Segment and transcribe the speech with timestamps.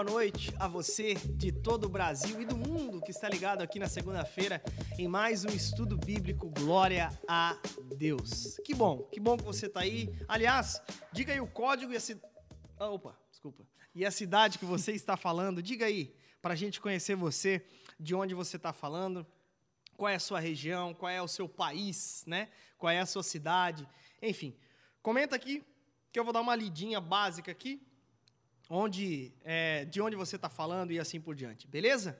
[0.00, 3.78] boa noite a você de todo o Brasil e do mundo que está ligado aqui
[3.78, 4.62] na segunda-feira
[4.98, 6.48] em mais um estudo bíblico.
[6.48, 7.60] Glória a
[7.98, 8.58] Deus.
[8.64, 10.08] Que bom, que bom que você está aí.
[10.26, 10.80] Aliás,
[11.12, 12.32] diga aí o código e a cidade.
[12.78, 13.66] Ah, opa, desculpa.
[13.94, 17.62] E a cidade que você está falando, diga aí, para a gente conhecer você,
[17.98, 19.26] de onde você está falando,
[19.98, 22.48] qual é a sua região, qual é o seu país, né?
[22.78, 23.86] Qual é a sua cidade,
[24.22, 24.56] enfim.
[25.02, 25.62] Comenta aqui
[26.10, 27.86] que eu vou dar uma lidinha básica aqui
[28.70, 32.18] onde, é, de onde você está falando e assim por diante, beleza?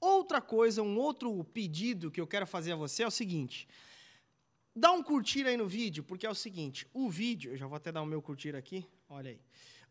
[0.00, 3.68] Outra coisa, um outro pedido que eu quero fazer a você é o seguinte:
[4.74, 7.76] dá um curtir aí no vídeo, porque é o seguinte, o vídeo, eu já vou
[7.76, 9.40] até dar o meu curtir aqui, olha aí.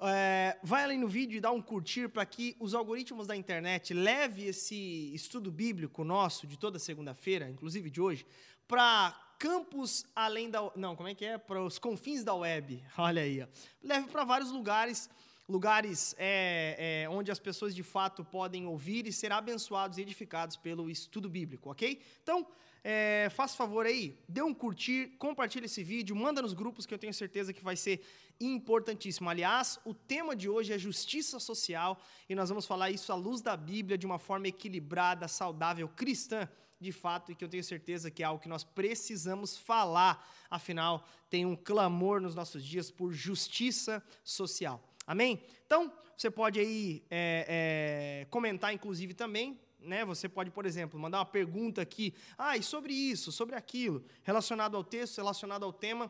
[0.04, 3.94] É, vai ali no vídeo e dá um curtir para que os algoritmos da internet
[3.94, 8.26] leve esse estudo bíblico nosso de toda segunda-feira, inclusive de hoje,
[8.68, 10.60] para campos além da.
[10.76, 11.38] Não, como é que é?
[11.38, 12.84] Para os confins da web.
[12.98, 13.44] Olha aí.
[13.44, 13.48] Ó.
[13.82, 15.08] Leve para vários lugares
[15.52, 20.56] lugares é, é, onde as pessoas de fato podem ouvir e ser abençoados e edificados
[20.58, 22.02] pelo estudo bíblico, ok?
[22.24, 22.48] Então,
[22.84, 26.98] é, faça favor aí, dê um curtir, compartilhe esse vídeo, manda nos grupos que eu
[26.98, 28.04] tenho certeza que vai ser
[28.40, 29.30] importantíssimo.
[29.30, 33.42] Aliás, o tema de hoje é justiça social e nós vamos falar isso à luz
[33.42, 38.10] da Bíblia de uma forma equilibrada, saudável, cristã, de fato, e que eu tenho certeza
[38.10, 40.28] que é algo que nós precisamos falar.
[40.50, 44.84] Afinal, tem um clamor nos nossos dias por justiça social.
[45.12, 45.44] Amém?
[45.66, 49.60] Então, você pode aí é, é, comentar, inclusive, também.
[49.78, 50.06] Né?
[50.06, 52.14] Você pode, por exemplo, mandar uma pergunta aqui.
[52.38, 56.10] Ah, e sobre isso, sobre aquilo, relacionado ao texto, relacionado ao tema.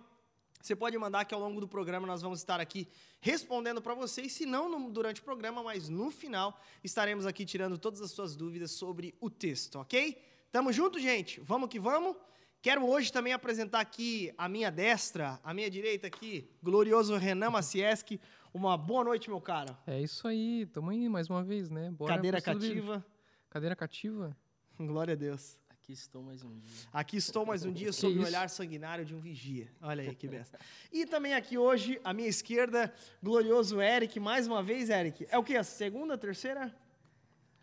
[0.61, 2.88] Você pode mandar que ao longo do programa nós vamos estar aqui
[3.19, 7.79] respondendo para vocês, se não no, durante o programa, mas no final estaremos aqui tirando
[7.79, 10.16] todas as suas dúvidas sobre o texto, ok?
[10.52, 11.39] Tamo junto, gente?
[11.39, 12.16] Vamos que vamos?
[12.61, 18.21] Quero hoje também apresentar aqui a minha destra, a minha direita aqui, glorioso Renan Macieski,
[18.53, 19.75] uma boa noite, meu cara.
[19.87, 21.89] É isso aí, tamo aí mais uma vez, né?
[21.89, 23.03] Bora Cadeira cativa.
[23.50, 24.38] Cadeira cativa?
[24.77, 25.57] Glória a Deus.
[25.71, 26.88] Aqui estou mais um dia.
[26.94, 29.67] Aqui estou mais um dia sob o olhar sanguinário de um vigia.
[29.81, 30.59] Olha aí que benção.
[30.94, 35.25] E também aqui hoje, à minha esquerda, glorioso Eric, mais uma vez, Eric.
[35.31, 35.57] É o que?
[35.57, 36.71] A segunda, terceira?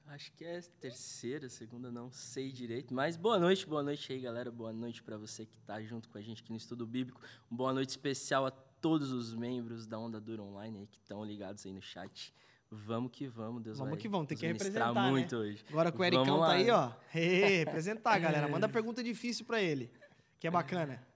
[0.08, 2.94] Acho que é terceira, segunda, não sei direito.
[2.94, 4.50] Mas boa noite, boa noite aí, galera.
[4.50, 7.20] Boa noite para você que está junto com a gente aqui no Estudo Bíblico.
[7.50, 11.22] Uma boa noite especial a todos os membros da Onda Dura Online aí que estão
[11.22, 12.32] ligados aí no chat.
[12.70, 15.10] Vamos que vamos, Deus vamos vai que vamos, tem que representar né?
[15.10, 15.42] muito né?
[15.42, 15.64] hoje.
[15.68, 16.90] Agora com o Ericão tá aí, ó.
[17.14, 18.48] Hey, representar, galera.
[18.48, 19.92] Manda pergunta difícil para ele,
[20.40, 21.06] que é bacana.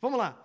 [0.00, 0.40] Vamos lá.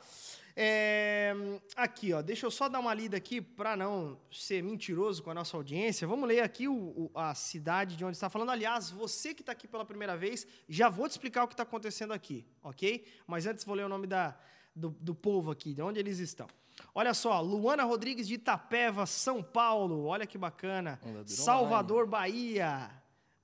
[0.58, 1.34] É,
[1.76, 5.34] aqui, ó, deixa eu só dar uma lida aqui para não ser mentiroso com a
[5.34, 6.08] nossa audiência.
[6.08, 8.52] Vamos ler aqui o, o, a cidade de onde está falando.
[8.52, 11.64] Aliás, você que está aqui pela primeira vez, já vou te explicar o que está
[11.64, 13.06] acontecendo aqui, ok?
[13.28, 14.38] Mas antes vou ler o nome da,
[14.74, 16.48] do, do povo aqui, de onde eles estão.
[16.94, 21.00] Olha só, Luana Rodrigues de Itapeva, São Paulo, olha que bacana.
[21.26, 22.90] Salvador, Bahia.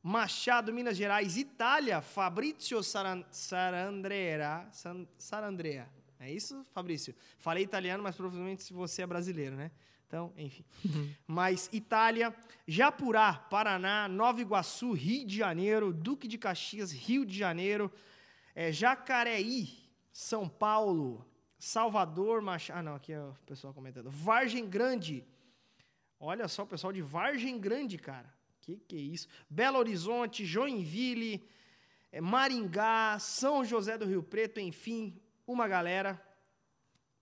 [0.03, 5.87] Machado, Minas Gerais, Itália, Fabrizio Saran, Sarandrea, San, Sarandrea.
[6.21, 7.15] É isso, Fabrício?
[7.39, 9.71] Falei italiano, mas provavelmente se você é brasileiro, né?
[10.05, 10.63] Então, enfim.
[11.25, 12.35] mas Itália,
[12.67, 17.91] Japurá, Paraná, Nova Iguaçu, Rio de Janeiro, Duque de Caxias, Rio de Janeiro,
[18.53, 19.69] é, Jacareí,
[20.13, 21.25] são Paulo,
[21.57, 22.77] Salvador, Machado.
[22.77, 24.11] Ah, não, aqui é o pessoal comentando.
[24.11, 25.25] Vargem Grande.
[26.19, 28.31] Olha só o pessoal de Vargem Grande, cara.
[28.59, 29.27] Que que é isso?
[29.49, 31.43] Belo Horizonte, Joinville,
[32.11, 36.21] é, Maringá, São José do Rio Preto, enfim, uma galera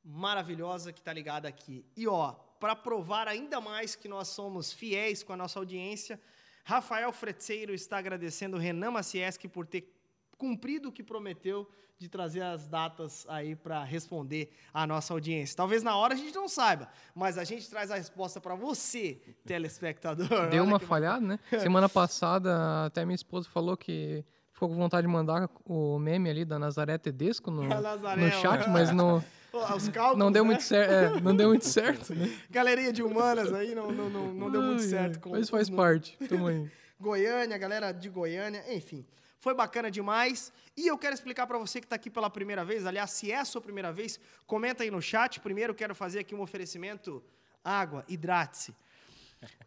[0.03, 1.85] maravilhosa que tá ligada aqui.
[1.96, 6.19] E ó, para provar ainda mais que nós somos fiéis com a nossa audiência,
[6.63, 9.96] Rafael Fretzeiro está agradecendo Renan Macieski por ter
[10.38, 15.56] cumprido o que prometeu de trazer as datas aí para responder à nossa audiência.
[15.57, 19.19] Talvez na hora a gente não saiba, mas a gente traz a resposta para você,
[19.46, 20.50] telespectador.
[20.50, 21.40] Deu uma falhada, né?
[21.59, 24.24] Semana passada até minha esposa falou que
[24.59, 28.70] ficou com vontade de mandar o meme ali da Nazaré Tedesco no, Nazaré, no chat,
[28.70, 29.24] mas não
[29.94, 30.50] Cálculos, não deu né?
[30.50, 32.38] muito certo, é, não deu muito certo, né?
[32.50, 35.19] Galerinha de humanas aí não, não, não, não deu muito certo.
[35.22, 36.69] Com, mas faz parte, tamo aí.
[37.00, 39.06] Goiânia, galera de Goiânia, enfim.
[39.39, 40.51] Foi bacana demais.
[40.75, 42.86] E eu quero explicar para você que está aqui pela primeira vez.
[42.86, 45.39] Aliás, se é a sua primeira vez, comenta aí no chat.
[45.39, 47.24] Primeiro, quero fazer aqui um oferecimento:
[47.63, 48.75] água, hidrate-se.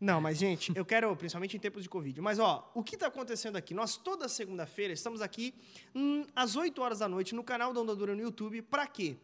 [0.00, 2.20] Não, mas gente, eu quero, principalmente em tempos de Covid.
[2.20, 3.72] Mas ó, o que está acontecendo aqui?
[3.72, 5.54] Nós toda segunda-feira estamos aqui
[5.94, 8.62] hum, às 8 horas da noite no canal da Onda Dura no YouTube.
[8.62, 9.16] Para quê?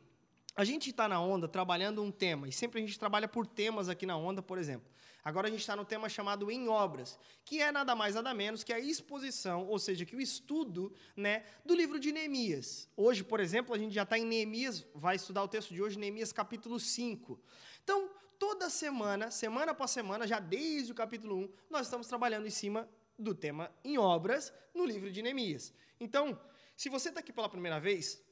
[0.57, 3.89] A gente está na Onda trabalhando um tema e sempre a gente trabalha por temas
[3.89, 4.91] aqui na Onda, por exemplo.
[5.25, 8.65] Agora a gente está no tema chamado Em Obras, que é nada mais nada menos
[8.65, 12.89] que a exposição, ou seja, que o estudo né, do livro de Neemias.
[12.97, 15.99] Hoje, por exemplo, a gente já está em Neemias, vai estudar o texto de hoje,
[15.99, 17.39] Neemias capítulo 5.
[17.85, 22.51] Então, toda semana, semana após semana, já desde o capítulo 1, nós estamos trabalhando em
[22.51, 22.89] cima
[23.19, 25.73] do tema em obras no livro de Neemias.
[25.99, 26.41] Então,
[26.77, 28.23] se você está aqui pela primeira vez,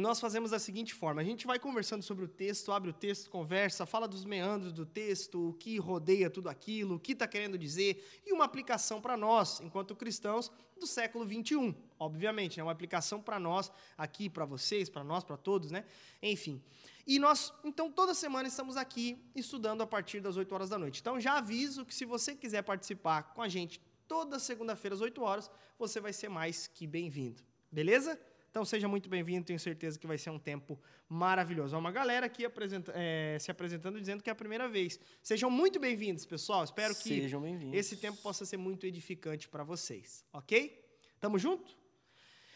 [0.00, 3.30] nós fazemos da seguinte forma: a gente vai conversando sobre o texto, abre o texto,
[3.30, 7.58] conversa, fala dos meandros do texto, o que rodeia tudo aquilo, o que está querendo
[7.58, 12.62] dizer, e uma aplicação para nós, enquanto cristãos do século 21, obviamente, né?
[12.62, 15.84] uma aplicação para nós aqui, para vocês, para nós, para todos, né?
[16.22, 16.62] Enfim.
[17.06, 21.00] E nós, então, toda semana estamos aqui estudando a partir das 8 horas da noite.
[21.00, 25.22] Então, já aviso que se você quiser participar com a gente toda segunda-feira às 8
[25.22, 27.42] horas, você vai ser mais que bem-vindo.
[27.72, 28.20] Beleza?
[28.58, 30.76] Então seja muito bem-vindo, tenho certeza que vai ser um tempo
[31.08, 31.76] maravilhoso.
[31.76, 34.98] Há uma galera aqui apresenta, é, se apresentando dizendo que é a primeira vez.
[35.22, 36.64] Sejam muito bem-vindos, pessoal.
[36.64, 37.30] Espero que
[37.72, 40.84] esse tempo possa ser muito edificante para vocês, ok?
[41.20, 41.78] Tamo junto?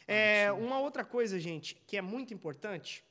[0.05, 3.05] É, uma outra coisa, gente, que é muito importante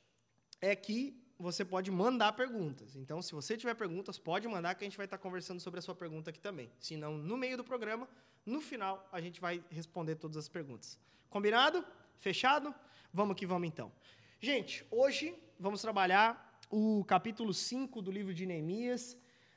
[0.60, 2.94] é que você pode mandar perguntas.
[2.94, 5.82] Então, se você tiver perguntas, pode mandar que a gente vai estar conversando sobre a
[5.82, 6.70] sua pergunta aqui também.
[6.78, 8.06] Se não, no meio do programa,
[8.44, 11.00] no final, a gente vai responder todas as perguntas.
[11.30, 11.82] Combinado?
[12.18, 12.74] Fechado?
[13.12, 13.92] Vamos que vamos então.
[14.40, 19.16] Gente, hoje vamos trabalhar o capítulo 5 do livro de Neemias,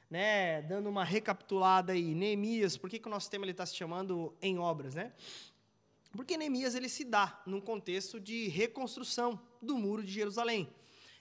[0.10, 0.62] né?
[0.62, 2.14] Dando uma recapitulada aí.
[2.14, 5.14] Neemias, por que, que o nosso tema está se chamando Em Obras, né?
[6.12, 10.70] Porque Neemias ele se dá num contexto de reconstrução do muro de Jerusalém.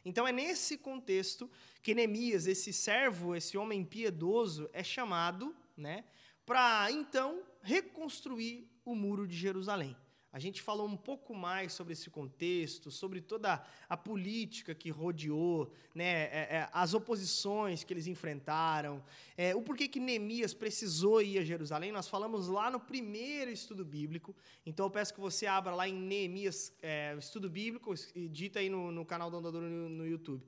[0.04, 1.50] Então é nesse contexto
[1.82, 6.04] que Neemias, esse servo, esse homem piedoso, é chamado, né,
[6.44, 9.96] para então reconstruir o muro de Jerusalém.
[10.34, 15.72] A gente falou um pouco mais sobre esse contexto, sobre toda a política que rodeou,
[15.94, 19.00] né, é, é, as oposições que eles enfrentaram,
[19.36, 21.92] é, o porquê que Neemias precisou ir a Jerusalém.
[21.92, 24.34] Nós falamos lá no primeiro estudo bíblico.
[24.66, 28.69] Então eu peço que você abra lá em Neemias, é, estudo bíblico, e dita aí
[28.69, 30.44] no, no canal do Andador no, no YouTube.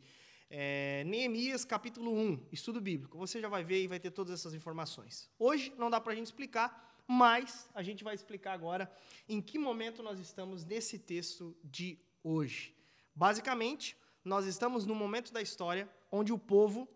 [0.50, 3.16] É, Neemias capítulo 1, estudo bíblico.
[3.18, 5.30] Você já vai ver e vai ter todas essas informações.
[5.38, 8.90] Hoje não dá para a gente explicar, mas a gente vai explicar agora
[9.28, 12.74] em que momento nós estamos nesse texto de hoje.
[13.14, 16.88] Basicamente, nós estamos no momento da história onde o povo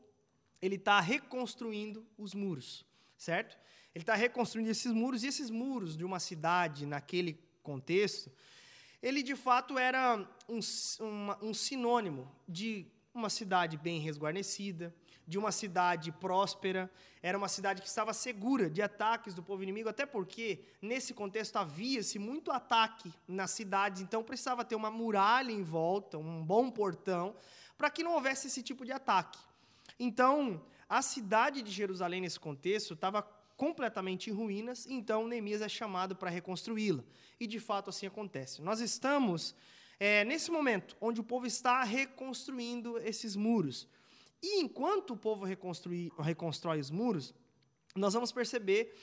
[0.60, 2.84] ele está reconstruindo os muros,
[3.16, 3.56] certo?
[3.94, 8.30] Ele está reconstruindo esses muros e esses muros de uma cidade naquele contexto,
[9.02, 10.60] ele de fato era um,
[11.00, 14.94] uma, um sinônimo de uma cidade bem resguarnecida,
[15.30, 16.90] de uma cidade próspera,
[17.22, 21.54] era uma cidade que estava segura de ataques do povo inimigo, até porque nesse contexto
[21.54, 27.36] havia-se muito ataque nas cidades, então precisava ter uma muralha em volta, um bom portão,
[27.78, 29.38] para que não houvesse esse tipo de ataque.
[30.00, 33.22] Então, a cidade de Jerusalém nesse contexto estava
[33.56, 37.04] completamente em ruínas, então Neemias é chamado para reconstruí-la.
[37.38, 38.60] E de fato assim acontece.
[38.62, 39.54] Nós estamos
[40.00, 43.86] é, nesse momento onde o povo está reconstruindo esses muros.
[44.42, 47.34] E enquanto o povo reconstrói os muros,
[47.94, 48.94] nós vamos perceber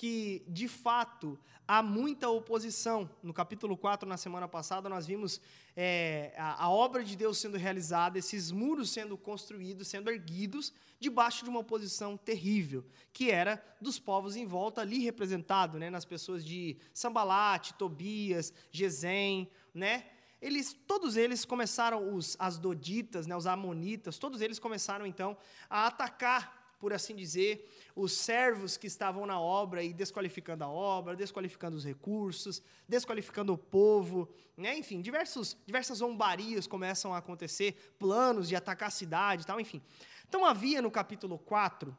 [0.00, 1.38] que, de fato,
[1.68, 3.08] há muita oposição.
[3.22, 5.40] No capítulo 4, na semana passada, nós vimos
[5.76, 11.44] é, a, a, obra de Deus sendo realizada, esses muros sendo construídos, sendo erguidos, debaixo
[11.44, 12.82] de uma oposição terrível,
[13.12, 19.50] que era dos povos em volta, ali representado né, nas pessoas de Sambalate, Tobias, Gesem,
[19.74, 20.06] né?
[20.40, 25.36] Eles, todos eles começaram, os asdoditas, né, os amonitas, todos eles começaram então
[25.68, 31.14] a atacar, por assim dizer, os servos que estavam na obra e desqualificando a obra,
[31.14, 34.78] desqualificando os recursos, desqualificando o povo, né?
[34.78, 39.82] enfim, diversos, diversas zombarias começam a acontecer, planos de atacar a cidade e tal, enfim.
[40.26, 41.96] Então havia no capítulo 4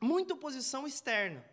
[0.00, 1.44] muita oposição externa,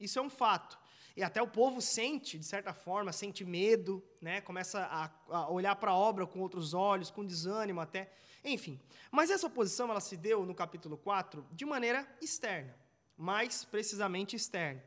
[0.00, 0.78] isso é um fato.
[1.16, 4.40] E até o povo sente, de certa forma, sente medo, né?
[4.40, 8.10] começa a, a olhar para a obra com outros olhos, com desânimo até.
[8.44, 8.80] Enfim.
[9.12, 12.76] Mas essa oposição ela se deu no capítulo 4 de maneira externa,
[13.16, 14.82] mais precisamente externa.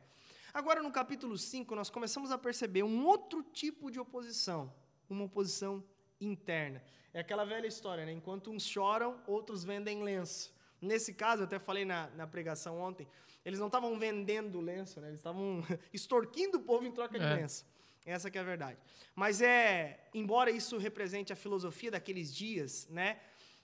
[0.54, 4.74] Agora, no capítulo 5, nós começamos a perceber um outro tipo de oposição,
[5.10, 5.84] uma oposição
[6.20, 6.84] interna.
[7.14, 8.12] É aquela velha história, né?
[8.12, 10.54] Enquanto uns choram, outros vendem lenço.
[10.82, 13.08] Nesse caso, eu até falei na, na pregação ontem,
[13.44, 15.08] eles não estavam vendendo lenço, né?
[15.08, 17.34] eles estavam extorquindo o povo em troca de é.
[17.36, 17.66] lenço.
[18.06, 18.78] Essa que é a verdade.
[19.16, 23.20] Mas é, embora isso represente a filosofia daqueles dias, né?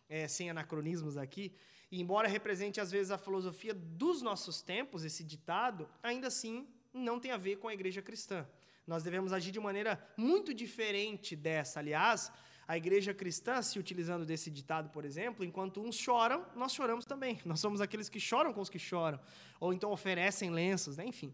[0.09, 1.55] É, sem anacronismos aqui,
[1.89, 7.19] e embora represente às vezes a filosofia dos nossos tempos, esse ditado, ainda assim não
[7.19, 8.47] tem a ver com a igreja cristã.
[8.85, 11.79] Nós devemos agir de maneira muito diferente dessa.
[11.79, 12.31] Aliás,
[12.67, 17.39] a igreja cristã, se utilizando desse ditado, por exemplo, enquanto uns choram, nós choramos também.
[17.45, 19.19] Nós somos aqueles que choram com os que choram,
[19.59, 21.05] ou então oferecem lenços, né?
[21.05, 21.33] enfim.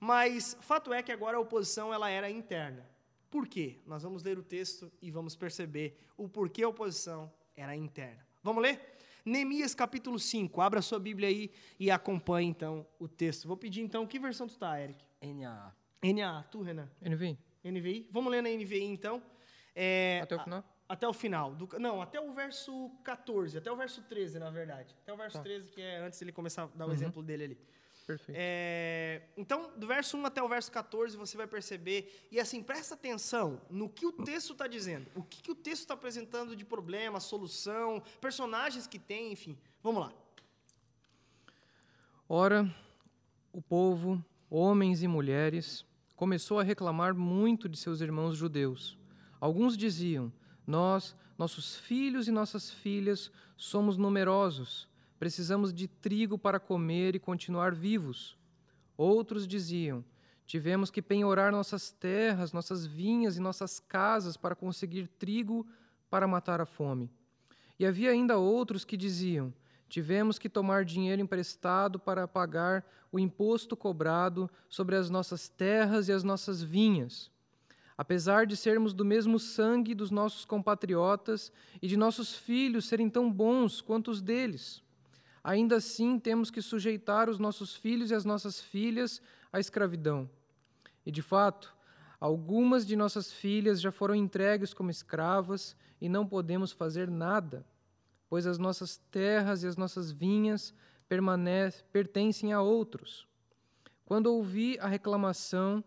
[0.00, 2.84] Mas fato é que agora a oposição ela era interna.
[3.30, 3.80] Por quê?
[3.86, 8.24] Nós vamos ler o texto e vamos perceber o porquê a oposição era interna.
[8.42, 8.94] Vamos ler?
[9.24, 10.60] Neemias capítulo 5.
[10.60, 11.50] Abra sua Bíblia aí
[11.80, 13.48] e acompanhe então o texto.
[13.48, 15.02] Vou pedir então, que versão tu tá, Eric?
[15.22, 15.74] NAA.
[16.02, 16.90] NAA, tu, Renan?
[17.00, 17.38] NVI.
[17.64, 18.08] NVI?
[18.10, 19.22] Vamos ler na NVI então.
[19.74, 20.64] É, até o final?
[20.88, 21.54] A, até o final.
[21.54, 24.94] Do, não, até o verso 14, até o verso 13, na verdade.
[25.02, 25.42] Até o verso tá.
[25.42, 26.94] 13, que é antes ele começar a dar o uhum.
[26.94, 27.58] exemplo dele ali.
[28.06, 28.36] Perfeito.
[28.38, 32.28] É, então, do verso 1 até o verso 14, você vai perceber.
[32.30, 35.10] E assim, presta atenção no que o texto está dizendo.
[35.14, 39.58] O que, que o texto está apresentando de problema, solução, personagens que tem, enfim.
[39.82, 40.12] Vamos lá.
[42.28, 42.70] Ora,
[43.52, 48.98] o povo, homens e mulheres, começou a reclamar muito de seus irmãos judeus.
[49.44, 50.32] Alguns diziam:
[50.66, 57.74] Nós, nossos filhos e nossas filhas, somos numerosos Precisamos de trigo para comer e continuar
[57.74, 58.36] vivos.
[58.96, 60.04] Outros diziam:
[60.44, 65.66] Tivemos que penhorar nossas terras, nossas vinhas e nossas casas para conseguir trigo
[66.10, 67.10] para matar a fome.
[67.78, 69.50] E havia ainda outros que diziam:
[69.88, 76.12] Tivemos que tomar dinheiro emprestado para pagar o imposto cobrado sobre as nossas terras e
[76.12, 77.30] as nossas vinhas.
[77.96, 83.32] Apesar de sermos do mesmo sangue dos nossos compatriotas e de nossos filhos serem tão
[83.32, 84.82] bons quanto os deles,
[85.42, 89.22] ainda assim temos que sujeitar os nossos filhos e as nossas filhas
[89.52, 90.28] à escravidão.
[91.06, 91.72] E, de fato,
[92.18, 97.64] algumas de nossas filhas já foram entregues como escravas e não podemos fazer nada,
[98.28, 100.74] pois as nossas terras e as nossas vinhas
[101.92, 103.28] pertencem a outros.
[104.04, 105.84] Quando ouvi a reclamação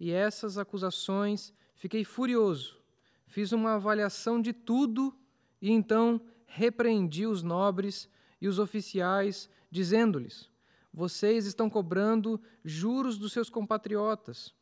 [0.00, 2.80] e essas acusações, fiquei furioso.
[3.26, 5.14] Fiz uma avaliação de tudo
[5.60, 8.08] e então repreendi os nobres
[8.40, 10.50] e os oficiais, dizendo-lhes:
[10.92, 14.54] Vocês estão cobrando juros dos seus compatriotas.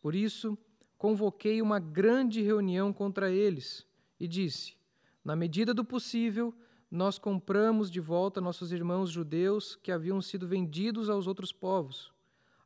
[0.00, 0.56] Por isso,
[0.96, 3.86] convoquei uma grande reunião contra eles
[4.18, 4.76] e disse:
[5.22, 6.54] Na medida do possível,
[6.90, 12.12] nós compramos de volta nossos irmãos judeus que haviam sido vendidos aos outros povos.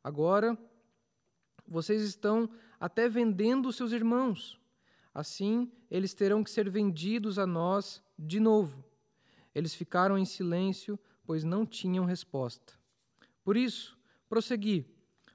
[0.03, 0.57] Agora,
[1.71, 4.59] vocês estão até vendendo seus irmãos.
[5.13, 8.83] Assim, eles terão que ser vendidos a nós de novo.
[9.55, 12.73] Eles ficaram em silêncio, pois não tinham resposta.
[13.43, 13.97] Por isso,
[14.27, 14.85] prossegui: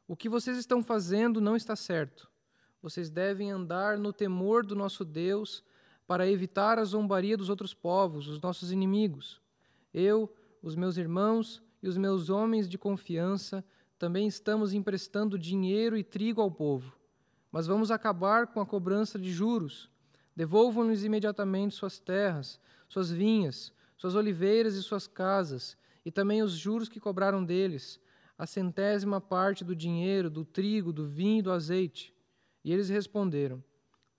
[0.07, 2.31] o que vocês estão fazendo não está certo.
[2.83, 5.64] Vocês devem andar no temor do nosso Deus
[6.07, 9.40] para evitar a zombaria dos outros povos, os nossos inimigos.
[9.93, 13.64] Eu, os meus irmãos e os meus homens de confiança
[13.99, 16.97] também estamos emprestando dinheiro e trigo ao povo.
[17.50, 19.88] Mas vamos acabar com a cobrança de juros.
[20.35, 26.88] Devolvam-lhes imediatamente suas terras, suas vinhas, suas oliveiras e suas casas, e também os juros
[26.88, 27.99] que cobraram deles,
[28.37, 32.15] a centésima parte do dinheiro, do trigo, do vinho e do azeite.
[32.62, 33.65] E eles responderam: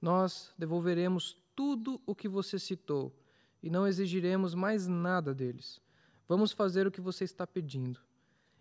[0.02, 3.16] Nós devolveremos tudo o que você citou,
[3.62, 5.80] e não exigiremos mais nada deles.
[6.28, 8.07] Vamos fazer o que você está pedindo.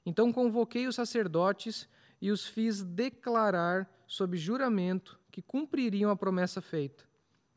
[0.06, 1.88] Então convoquei os sacerdotes
[2.22, 7.04] e os fiz declarar, sob juramento, que cumpririam a promessa feita.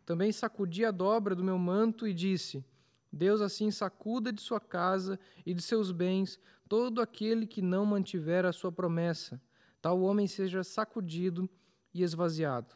[0.03, 2.65] Também sacudi a dobra do meu manto e disse:
[3.13, 8.46] Deus assim sacuda de sua casa e de seus bens todo aquele que não mantiver
[8.46, 9.39] a sua promessa.
[9.79, 11.48] Tal homem seja sacudido
[11.94, 12.75] e esvaziado.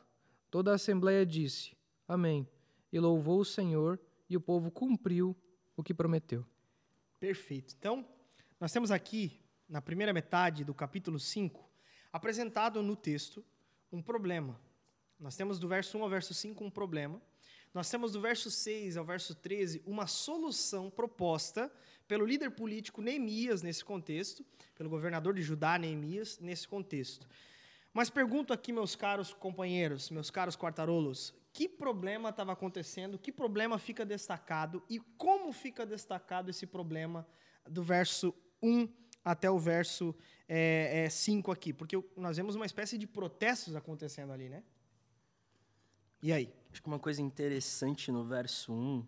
[0.52, 1.76] Toda a assembleia disse:
[2.08, 2.48] Amém.
[2.92, 4.00] E louvou o Senhor,
[4.30, 5.36] e o povo cumpriu
[5.76, 6.46] o que prometeu.
[7.20, 7.74] Perfeito.
[7.78, 8.06] Então,
[8.60, 9.43] nós temos aqui,
[9.74, 11.68] na primeira metade do capítulo 5,
[12.12, 13.44] apresentado no texto
[13.92, 14.62] um problema.
[15.20, 17.20] Nós temos do verso 1 ao verso 5 um problema
[17.74, 21.72] nós temos do verso 6 ao verso 13 uma solução proposta
[22.08, 27.28] pelo líder político Neemias nesse contexto, pelo governador de Judá Neemias nesse contexto.
[27.92, 33.80] Mas pergunto aqui, meus caros companheiros, meus caros quartarolos, que problema estava acontecendo, que problema
[33.80, 37.28] fica destacado e como fica destacado esse problema
[37.68, 38.88] do verso 1
[39.24, 40.16] até o verso
[40.48, 41.74] é, é, 5 aqui?
[41.74, 44.64] Porque nós vemos uma espécie de protestos acontecendo ali, né?
[46.22, 46.54] E aí?
[46.72, 49.06] Acho que uma coisa interessante no verso 1,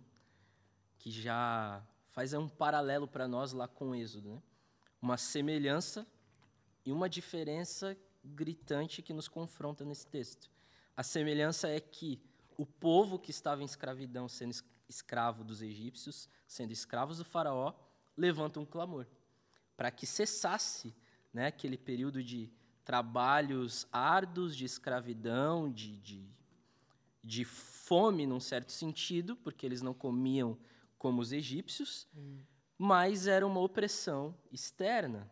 [0.99, 4.43] que já faz um paralelo para nós lá com o Êxodo, né?
[5.01, 6.05] Uma semelhança
[6.85, 10.49] e uma diferença gritante que nos confronta nesse texto.
[10.95, 12.21] A semelhança é que
[12.57, 14.55] o povo que estava em escravidão, sendo
[14.87, 17.73] escravo dos egípcios, sendo escravos do faraó,
[18.15, 19.05] levanta um clamor
[19.75, 20.95] para que cessasse
[21.33, 22.51] né, aquele período de
[22.83, 26.35] trabalhos árduos, de escravidão, de, de
[27.25, 30.57] de fome, num certo sentido, porque eles não comiam
[30.97, 32.39] como os egípcios, hum.
[32.77, 35.31] mas era uma opressão externa.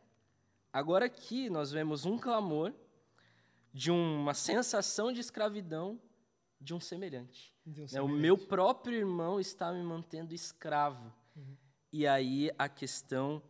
[0.72, 2.74] Agora aqui nós vemos um clamor
[3.72, 6.02] de uma sensação de escravidão
[6.60, 7.54] de um semelhante.
[7.66, 7.94] De um semelhante.
[7.94, 8.02] Né?
[8.02, 11.14] O meu próprio irmão está me mantendo escravo.
[11.36, 11.56] Uhum.
[11.92, 13.42] E aí a questão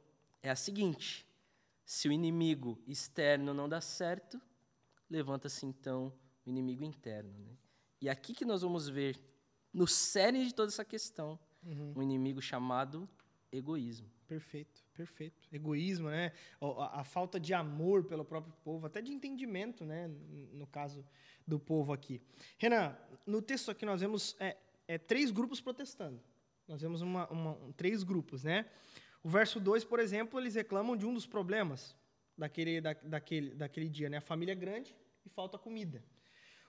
[0.44, 1.26] é a seguinte:
[1.86, 4.40] se o inimigo externo não dá certo,
[5.10, 6.14] levanta-se então
[6.46, 7.34] o inimigo interno.
[7.40, 7.58] Né?
[8.02, 9.20] E aqui que nós vamos ver,
[9.74, 11.94] no cerne de toda essa questão, uhum.
[11.96, 13.10] um inimigo chamado
[13.52, 14.12] egoísmo.
[14.28, 15.48] Perfeito, perfeito.
[15.52, 16.32] Egoísmo, né?
[16.60, 20.08] A, a, falta de amor pelo próprio povo, até de entendimento, né?
[20.52, 21.06] No caso
[21.46, 22.22] do povo aqui.
[22.58, 24.58] Renan, no texto aqui nós vemos é,
[24.88, 26.20] é três grupos protestando.
[26.68, 28.66] Nós vemos uma, uma, três grupos, né?
[29.24, 31.96] O verso 2, por exemplo, eles reclamam de um dos problemas
[32.38, 34.18] daquele, da, daquele, daquele dia, né?
[34.18, 34.94] A família é grande
[35.26, 36.04] e falta comida.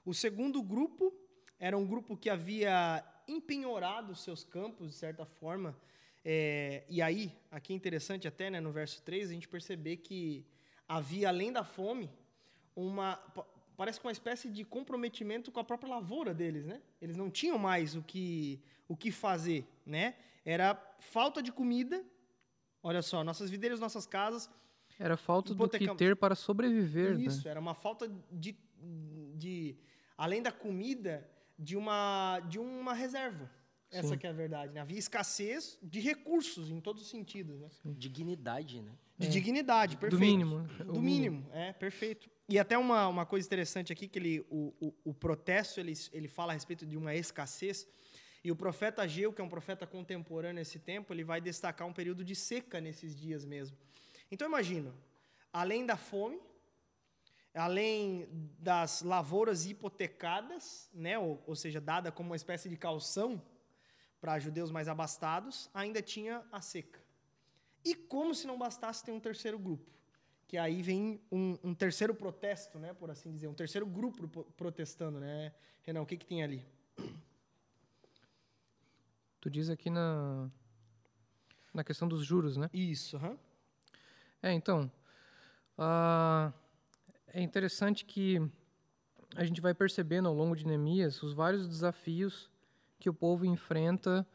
[0.05, 1.13] O segundo grupo
[1.59, 5.77] era um grupo que havia empenhorado seus campos, de certa forma.
[6.25, 10.47] É, e aí, aqui é interessante até, né, no verso 3, a gente perceber que
[10.87, 12.09] havia, além da fome,
[12.77, 13.17] uma
[13.77, 16.81] parece que uma espécie de comprometimento com a própria lavoura deles, né?
[17.03, 20.15] Eles não tinham mais o que o que fazer, né?
[20.45, 22.05] Era falta de comida
[22.85, 24.51] Olha só, nossas videiras, nossas casas.
[24.99, 27.17] Era falta do que ter para sobreviver.
[27.17, 27.25] Né?
[27.25, 27.53] Isso, né?
[27.53, 28.55] era uma falta de,
[29.35, 29.75] de,
[30.19, 31.27] além da comida,
[31.59, 33.51] de uma, de uma reserva.
[33.91, 34.19] Essa Sim.
[34.19, 34.75] que é a verdade.
[34.75, 34.83] Né?
[34.83, 37.59] Havia escassez de recursos em todos os sentidos.
[37.59, 37.69] Né?
[37.97, 38.93] Dignidade, né?
[39.17, 39.31] De é.
[39.31, 40.21] dignidade, perfeito.
[40.21, 40.59] Do mínimo.
[40.59, 41.01] Do mínimo.
[41.01, 42.29] mínimo, é, perfeito.
[42.49, 46.29] E até uma, uma coisa interessante aqui, que ele, o, o, o protesto ele, ele
[46.29, 47.87] fala a respeito de uma escassez.
[48.45, 51.95] E o profeta Ageu, que é um profeta contemporâneo nesse tempo, ele vai destacar um
[51.95, 53.75] período de seca nesses dias mesmo.
[54.31, 54.95] Então imagina,
[55.51, 56.39] além da fome,
[57.55, 63.41] além das lavouras hipotecadas, né, ou, ou seja, dada como uma espécie de calção
[64.21, 67.03] para judeus mais abastados, ainda tinha a seca.
[67.83, 69.91] E como se não bastasse, tem um terceiro grupo,
[70.47, 75.19] que aí vem um, um terceiro protesto, né, por assim dizer, um terceiro grupo protestando,
[75.19, 76.67] né, Renan, o que, que tem ali?
[79.45, 80.49] Tu diz aqui na,
[81.75, 82.71] na questão dos juros, né?
[82.73, 83.37] Isso, uhum.
[84.43, 84.91] É, então,
[85.79, 86.51] uh,
[87.27, 88.41] é interessante que
[89.37, 92.51] a gente vai percebendo ao longo de Neemias os vários desafios
[92.99, 94.27] que o povo enfrenta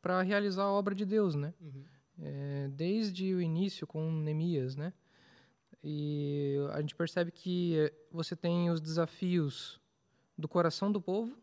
[0.00, 1.52] para realizar a obra de Deus, né?
[1.60, 1.84] Uhum.
[2.20, 4.92] É, desde o início com Neemias, né?
[5.82, 9.80] E a gente percebe que você tem os desafios
[10.38, 11.36] do coração do povo,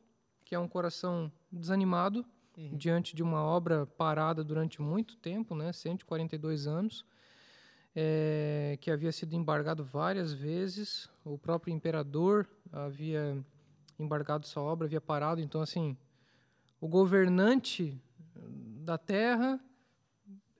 [0.45, 2.25] que é um coração desanimado,
[2.59, 2.77] uhum.
[2.77, 7.05] diante de uma obra parada durante muito tempo, né, 142 anos,
[7.95, 11.09] é, que havia sido embargado várias vezes.
[11.23, 13.37] O próprio imperador havia
[13.97, 15.41] embargado essa obra, havia parado.
[15.41, 15.97] Então, assim,
[16.79, 17.99] o governante
[18.83, 19.59] da terra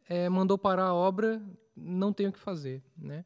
[0.08, 1.42] é, mandou parar a obra,
[1.76, 3.24] não tem o que fazer, né?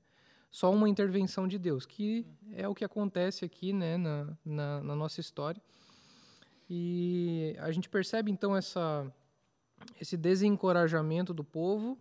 [0.51, 4.95] Só uma intervenção de Deus, que é o que acontece aqui, né, na, na, na
[4.95, 5.59] nossa história.
[6.75, 9.05] E a gente percebe então essa,
[10.01, 11.95] esse desencorajamento do povo.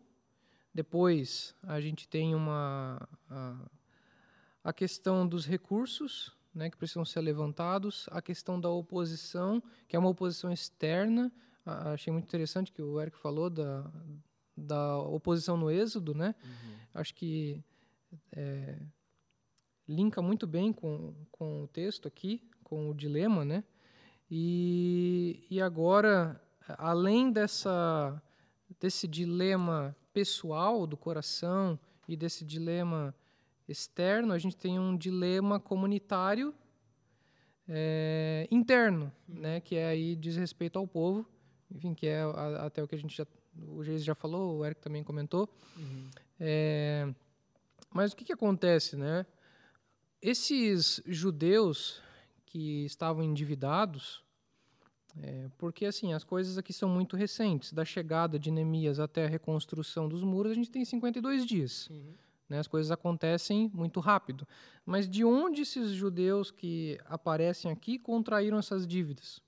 [0.72, 3.68] Depois a gente tem uma a,
[4.64, 9.98] a questão dos recursos, né, que precisam ser levantados, a questão da oposição, que é
[9.98, 11.30] uma oposição externa.
[11.66, 13.92] achei muito interessante que o Eric falou da,
[14.56, 16.34] da oposição no êxodo, né?
[16.42, 16.76] Uhum.
[16.94, 17.62] Acho que
[18.32, 18.78] é,
[19.86, 23.62] linka muito bem com, com o texto aqui, com o dilema, né?
[24.34, 26.40] E, e agora,
[26.78, 28.18] além dessa,
[28.80, 33.14] desse dilema pessoal do coração e desse dilema
[33.68, 36.54] externo, a gente tem um dilema comunitário
[37.68, 41.28] é, interno, né, que é aí diz respeito ao povo,
[41.70, 43.26] enfim, que é a, até o que a gente já,
[43.68, 45.46] o Geis já falou, o Eric também comentou.
[45.76, 46.08] Uhum.
[46.40, 47.06] É,
[47.90, 49.26] mas o que, que acontece, né?
[50.22, 52.00] Esses judeus
[52.52, 54.22] que estavam endividados,
[55.22, 57.72] é, porque assim, as coisas aqui são muito recentes.
[57.72, 61.88] Da chegada de Neemias até a reconstrução dos muros, a gente tem 52 dias.
[61.88, 62.12] Uhum.
[62.50, 62.58] Né?
[62.58, 64.46] As coisas acontecem muito rápido.
[64.84, 69.40] Mas de onde esses judeus que aparecem aqui contraíram essas dívidas?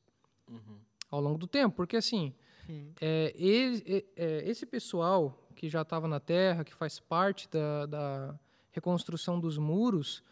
[0.51, 0.79] Uhum.
[1.11, 1.77] Ao longo do tempo.
[1.77, 2.33] Porque assim,
[2.67, 2.90] uhum.
[3.03, 8.40] é, ele, é, esse pessoal que já estava na terra, que faz parte da, da
[8.73, 10.23] reconstrução dos muros,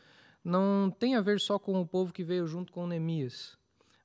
[0.44, 3.57] não tem a ver só com o povo que veio junto com Neemias,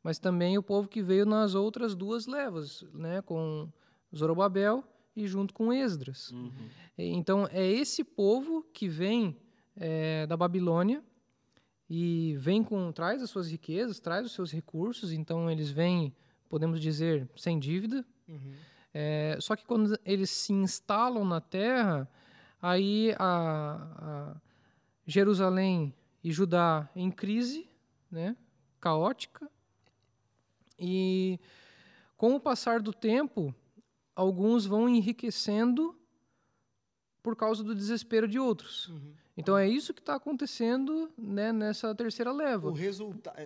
[0.04, 3.70] mas também o povo que veio nas outras duas levas, né, com
[4.16, 4.84] Zorobabel
[5.16, 6.32] e junto com Esdras.
[6.32, 6.52] Uhum.
[6.98, 9.36] Então é esse povo que vem
[9.76, 11.04] é, da Babilônia
[11.90, 15.12] e vem com traz as suas riquezas, traz os seus recursos.
[15.12, 16.14] Então eles vêm,
[16.50, 18.06] podemos dizer, sem dívida.
[18.28, 18.54] Uhum.
[18.94, 22.10] É, só que quando eles se instalam na terra,
[22.62, 24.42] aí a, a
[25.06, 27.70] Jerusalém e Judá em crise,
[28.10, 28.36] né,
[28.80, 29.50] caótica.
[30.80, 31.40] E
[32.16, 33.54] com o passar do tempo,
[34.16, 35.96] alguns vão enriquecendo
[37.22, 38.88] por causa do desespero de outros.
[38.88, 39.14] Uhum.
[39.38, 42.70] Então é isso que está acontecendo né, nessa terceira leva.
[42.70, 43.38] O resultado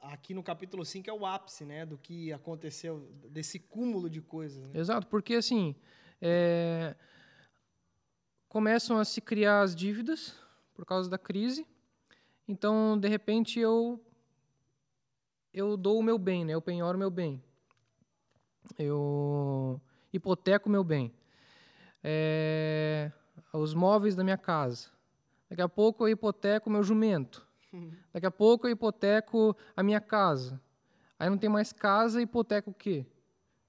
[0.00, 4.66] aqui no capítulo 5 é o ápice, né, do que aconteceu desse cúmulo de coisas.
[4.68, 4.80] Né?
[4.80, 5.76] Exato, porque assim
[6.22, 6.96] é,
[8.48, 10.34] começam a se criar as dívidas
[10.72, 11.66] por causa da crise.
[12.48, 14.00] Então, de repente, eu
[15.52, 16.54] eu dou o meu bem, né?
[16.54, 17.42] Eu penhoro o meu bem.
[18.78, 19.80] Eu
[20.12, 21.12] hipoteco o meu bem.
[22.02, 23.12] É,
[23.52, 24.88] os móveis da minha casa.
[25.48, 27.46] Daqui a pouco eu hipoteco o meu jumento.
[28.12, 30.60] Daqui a pouco eu hipoteco a minha casa.
[31.18, 33.04] Aí não tem mais casa, hipoteca o quê?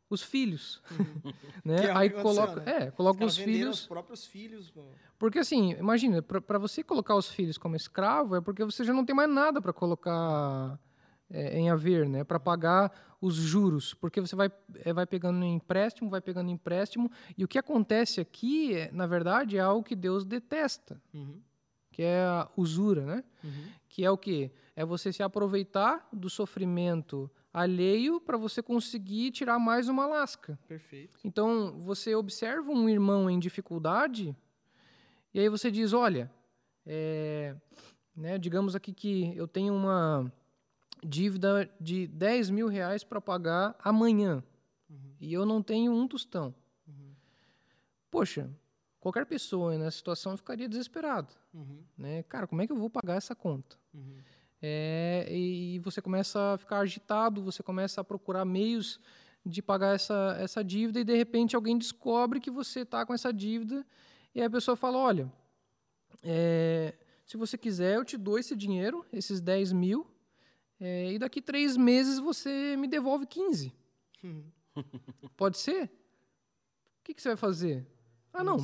[0.09, 0.81] Os filhos.
[0.91, 1.33] Uhum.
[1.63, 1.85] né?
[1.85, 2.83] É Aí coloca, né?
[2.83, 3.81] é, coloca os, os filhos.
[3.81, 4.73] Os próprios filhos.
[5.17, 9.05] Porque assim, imagina, para você colocar os filhos como escravo é porque você já não
[9.05, 10.79] tem mais nada para colocar
[11.29, 12.23] é, em haver, né?
[12.23, 12.91] Para pagar
[13.21, 14.49] os juros, porque você vai,
[14.83, 19.57] é, vai pegando empréstimo, vai pegando empréstimo, e o que acontece aqui, é, na verdade,
[19.57, 21.01] é algo que Deus detesta.
[21.13, 21.41] Uhum
[21.99, 23.23] que é a usura, né?
[23.43, 23.65] Uhum.
[23.89, 24.49] Que é o que?
[24.73, 30.57] É você se aproveitar do sofrimento alheio para você conseguir tirar mais uma lasca.
[30.67, 31.19] Perfeito.
[31.23, 34.35] Então, você observa um irmão em dificuldade
[35.33, 36.31] e aí você diz, olha,
[36.85, 37.55] é,
[38.15, 40.31] né, digamos aqui que eu tenho uma
[41.03, 44.43] dívida de 10 mil reais para pagar amanhã
[44.89, 45.15] uhum.
[45.19, 46.55] e eu não tenho um tostão.
[46.87, 47.13] Uhum.
[48.09, 48.49] Poxa,
[48.99, 51.33] qualquer pessoa nessa situação ficaria desesperado.
[51.53, 51.83] Uhum.
[51.97, 52.23] Né?
[52.23, 53.77] Cara, como é que eu vou pagar essa conta?
[53.93, 54.17] Uhum.
[54.61, 58.99] É, e você começa a ficar agitado, você começa a procurar meios
[59.45, 63.31] de pagar essa, essa dívida e de repente alguém descobre que você está com essa
[63.31, 63.85] dívida
[64.35, 65.31] e a pessoa fala, olha,
[66.21, 66.93] é,
[67.25, 70.05] se você quiser eu te dou esse dinheiro, esses 10 mil,
[70.79, 73.73] é, e daqui três meses você me devolve 15.
[74.23, 74.43] Uhum.
[75.37, 75.85] Pode ser?
[75.85, 77.87] O que, que você vai fazer?
[78.33, 78.57] Ah, não.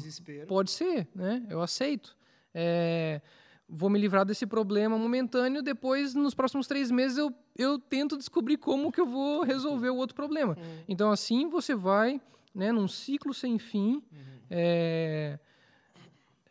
[0.47, 1.45] Pode ser, né?
[1.49, 2.15] Eu aceito.
[2.53, 3.21] É,
[3.67, 5.61] vou me livrar desse problema momentâneo.
[5.61, 9.95] Depois, nos próximos três meses, eu, eu tento descobrir como que eu vou resolver o
[9.95, 10.55] outro problema.
[10.57, 10.83] Uhum.
[10.87, 12.21] Então, assim, você vai,
[12.53, 14.39] né, num ciclo sem fim, uhum.
[14.49, 15.39] é,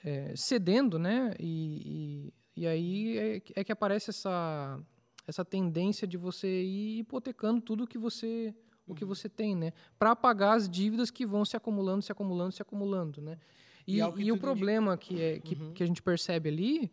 [0.04, 1.34] é, cedendo, né?
[1.38, 4.78] E, e, e aí é, é, que aparece essa,
[5.26, 8.54] essa tendência de você ir hipotecando tudo que você
[8.86, 9.72] o que você tem, né?
[9.98, 13.38] Para pagar as dívidas que vão se acumulando, se acumulando, se acumulando, né?
[13.86, 15.72] E, e, é e o problema que, é, que, uhum.
[15.72, 16.92] que a gente percebe ali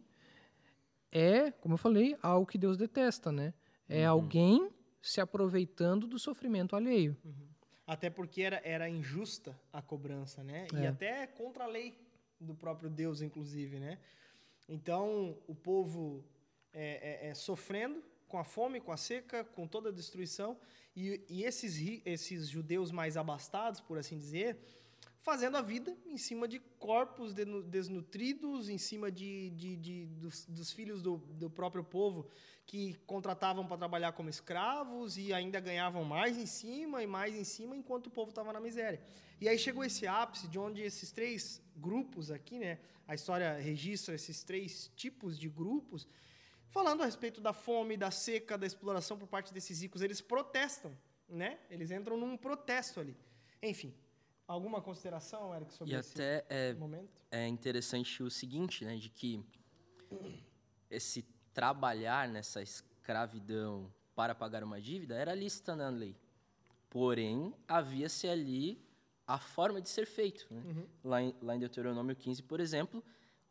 [1.12, 3.54] é, como eu falei, algo que Deus detesta, né?
[3.88, 4.12] É uhum.
[4.12, 4.72] alguém
[5.02, 7.18] se aproveitando do sofrimento alheio.
[7.26, 7.48] Uhum.
[7.86, 10.68] Até porque era, era injusta a cobrança, né?
[10.74, 10.84] É.
[10.84, 11.98] E até contra a lei
[12.40, 13.98] do próprio Deus, inclusive, né?
[14.70, 16.24] Então, o povo
[16.72, 20.58] é, é, é sofrendo com a fome, com a seca, com toda a destruição,
[20.96, 24.58] e, e esses, esses judeus mais abastados, por assim dizer,
[25.22, 30.72] fazendo a vida em cima de corpos desnutridos, em cima de, de, de dos, dos,
[30.72, 32.28] filhos do, do próprio povo
[32.66, 37.44] que contratavam para trabalhar como escravos e ainda ganhavam mais em cima e mais em
[37.44, 39.02] cima enquanto o povo estava na miséria.
[39.40, 42.80] E aí chegou esse ápice de onde esses três grupos aqui, né?
[43.08, 46.08] A história registra esses três tipos de grupos
[46.70, 50.02] falando a respeito da fome, da seca, da exploração por parte desses ricos.
[50.02, 50.98] Eles protestam,
[51.30, 51.60] né?
[51.70, 53.16] Eles entram num protesto ali.
[53.62, 53.94] Enfim,
[54.52, 57.26] alguma consideração, Eric, sobre e esse até é, momento?
[57.32, 58.98] É interessante o seguinte, né?
[58.98, 59.44] De que
[60.90, 66.16] esse trabalhar nessa escravidão para pagar uma dívida era lista na lei.
[66.90, 68.84] Porém, havia-se ali
[69.26, 70.46] a forma de ser feito.
[70.52, 70.62] Né?
[70.66, 70.88] Uhum.
[71.04, 73.02] Lá, em, lá em Deuteronômio 15, por exemplo,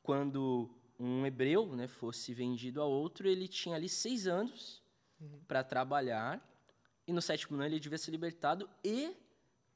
[0.02, 4.82] quando um hebreu né, fosse vendido a outro, ele tinha ali seis anos
[5.18, 5.40] uhum.
[5.48, 6.46] para trabalhar,
[7.06, 9.16] e no sétimo ano ele devia ser libertado e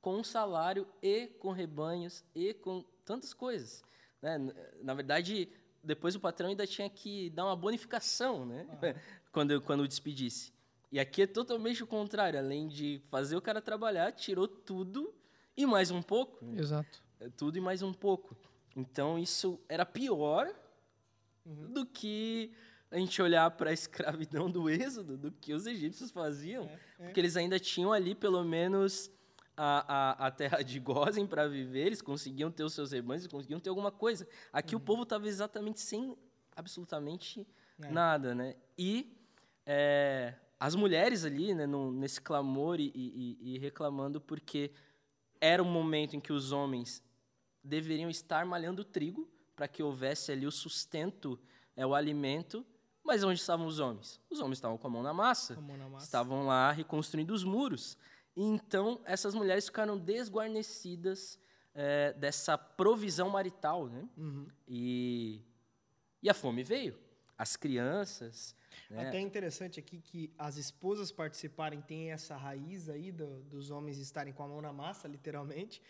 [0.04, 3.82] com salário, e com rebanhos, e com tantas coisas.
[4.20, 4.36] Né?
[4.82, 5.48] Na verdade,
[5.82, 8.66] depois o patrão ainda tinha que dar uma bonificação né?
[8.68, 9.00] Ah.
[9.32, 10.52] quando, quando o despedisse.
[10.92, 12.38] E aqui é totalmente o contrário.
[12.38, 15.10] Além de fazer o cara trabalhar, tirou tudo
[15.56, 16.44] e mais um pouco.
[16.44, 16.60] Né?
[16.60, 17.02] Exato.
[17.18, 18.36] É tudo e mais um pouco.
[18.76, 20.54] Então, isso era pior
[21.46, 21.72] uhum.
[21.72, 22.52] do que
[22.90, 27.04] a gente olhar para a escravidão do Êxodo, do que os egípcios faziam, é, é.
[27.06, 29.10] porque eles ainda tinham ali pelo menos
[29.56, 33.32] a, a, a terra de Gozem para viver, eles conseguiam ter os seus rebanhos, eles
[33.32, 34.26] conseguiam ter alguma coisa.
[34.52, 34.80] Aqui uhum.
[34.80, 36.16] o povo estava exatamente sem
[36.56, 37.46] absolutamente
[37.82, 37.90] é.
[37.90, 38.56] nada, né?
[38.78, 39.16] E
[39.66, 44.72] é, as mulheres ali, né, no, nesse clamor e, e, e reclamando porque
[45.40, 47.02] era um momento em que os homens
[47.62, 51.38] deveriam estar malhando trigo, para que houvesse ali o sustento,
[51.76, 52.64] é, o alimento.
[53.04, 54.20] Mas onde estavam os homens?
[54.30, 55.60] Os homens estavam com a mão na massa.
[55.60, 56.04] Mão na massa.
[56.06, 57.96] Estavam lá reconstruindo os muros.
[58.36, 61.38] Então, essas mulheres ficaram desguarnecidas
[61.74, 64.08] é, dessa provisão marital, né?
[64.16, 64.46] Uhum.
[64.66, 65.40] E,
[66.22, 66.98] e a fome veio.
[67.36, 68.54] As crianças...
[68.90, 69.08] Né?
[69.08, 74.32] Até interessante aqui que as esposas participarem tem essa raiz aí do, dos homens estarem
[74.32, 75.80] com a mão na massa, literalmente,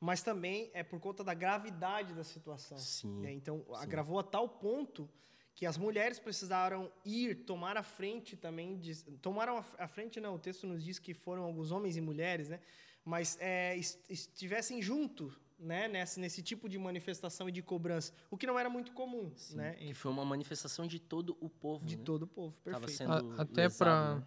[0.00, 2.76] mas também é por conta da gravidade da situação.
[2.78, 3.32] Sim, né?
[3.32, 3.74] Então, sim.
[3.76, 5.08] agravou a tal ponto
[5.54, 10.34] que as mulheres precisaram ir tomar a frente também de, tomaram a, a, frente não
[10.34, 12.60] o texto nos diz que foram alguns homens e mulheres né
[13.04, 13.76] mas é,
[14.08, 18.70] estivessem junto né nesse, nesse tipo de manifestação e de cobrança o que não era
[18.70, 22.02] muito comum Sim, né que foi uma manifestação de todo o povo de né?
[22.04, 24.26] todo o povo perfeito a, até para né?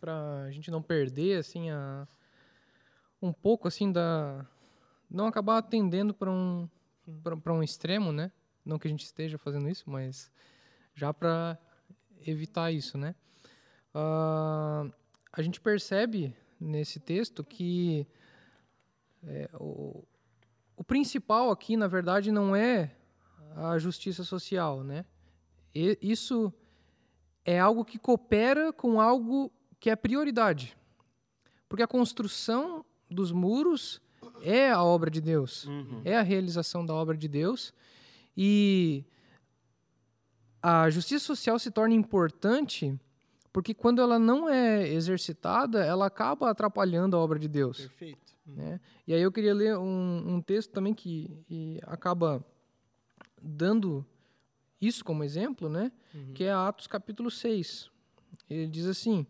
[0.00, 2.06] para a gente não perder assim a
[3.20, 4.46] um pouco assim da
[5.10, 6.68] não acabar atendendo para um
[7.42, 8.30] para um extremo né
[8.68, 10.30] não que a gente esteja fazendo isso, mas
[10.94, 11.58] já para
[12.26, 13.14] evitar isso, né?
[13.94, 14.92] Uh,
[15.32, 18.06] a gente percebe nesse texto que
[19.24, 20.04] é, o,
[20.76, 22.94] o principal aqui, na verdade, não é
[23.56, 25.04] a justiça social, né?
[25.74, 26.52] E isso
[27.44, 29.50] é algo que coopera com algo
[29.80, 30.76] que é prioridade.
[31.68, 34.00] Porque a construção dos muros
[34.42, 36.02] é a obra de Deus, uhum.
[36.04, 37.72] é a realização da obra de Deus.
[38.40, 39.04] E
[40.62, 42.96] a justiça social se torna importante
[43.52, 47.78] porque quando ela não é exercitada, ela acaba atrapalhando a obra de Deus.
[47.78, 48.32] Perfeito.
[48.46, 48.54] Uhum.
[48.54, 48.80] Né?
[49.04, 52.44] E aí eu queria ler um, um texto também que acaba
[53.42, 54.06] dando
[54.80, 55.90] isso como exemplo, né?
[56.14, 56.32] Uhum.
[56.34, 57.90] que é Atos capítulo 6.
[58.48, 59.26] Ele diz assim: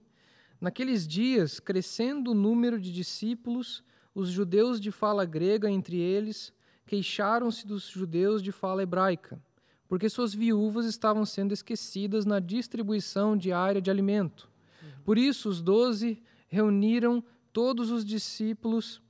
[0.61, 3.83] Naqueles dias, crescendo o número de discípulos,
[4.15, 6.53] os judeus de fala grega entre eles
[6.89, 9.39] queixaram-se dos judeus de fala hebraica,
[9.87, 14.49] porque suas viúvas estavam sendo esquecidas na distribuição diária de alimento.
[15.05, 17.23] Por isso, os doze reuniram
[17.53, 19.03] todos os discípulos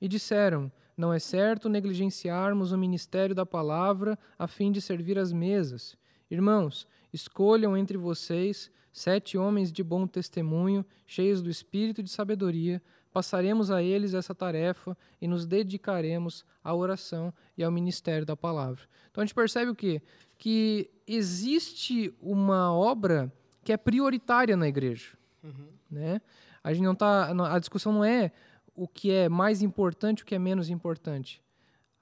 [0.00, 5.32] e disseram: Não é certo negligenciarmos o ministério da palavra a fim de servir as
[5.32, 5.96] mesas.
[6.28, 12.82] Irmãos, escolham entre vocês sete homens de bom testemunho, cheios do espírito de sabedoria,
[13.12, 18.82] passaremos a eles essa tarefa e nos dedicaremos à oração e ao ministério da palavra.
[19.10, 20.00] Então a gente percebe o quê?
[20.38, 23.32] Que existe uma obra
[23.64, 25.16] que é prioritária na igreja.
[25.42, 25.68] Uhum.
[25.90, 26.20] Né?
[26.62, 28.32] A, gente não tá, a discussão não é
[28.74, 31.42] o que é mais importante, o que é menos importante.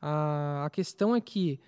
[0.01, 1.59] A, a questão é que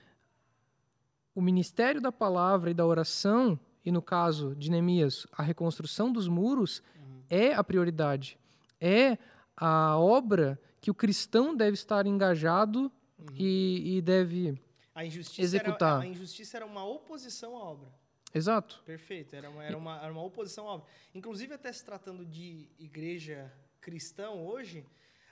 [1.35, 6.29] o ministério da palavra e da oração, e no caso de Neemias, a reconstrução dos
[6.29, 7.23] muros, uhum.
[7.31, 8.39] é a prioridade
[8.81, 9.19] é
[9.57, 13.27] a obra que o cristão deve estar engajado uhum.
[13.37, 14.59] e, e, deve
[14.95, 15.99] a executar.
[15.99, 17.89] Era, a injustiça era uma oposição à obra.
[18.35, 18.83] Exato.
[18.87, 20.87] Perfeito, era uma, era uma, era uma oposição à obra.
[21.15, 24.87] Inclusive, até se tratando de igreja cristã hoje,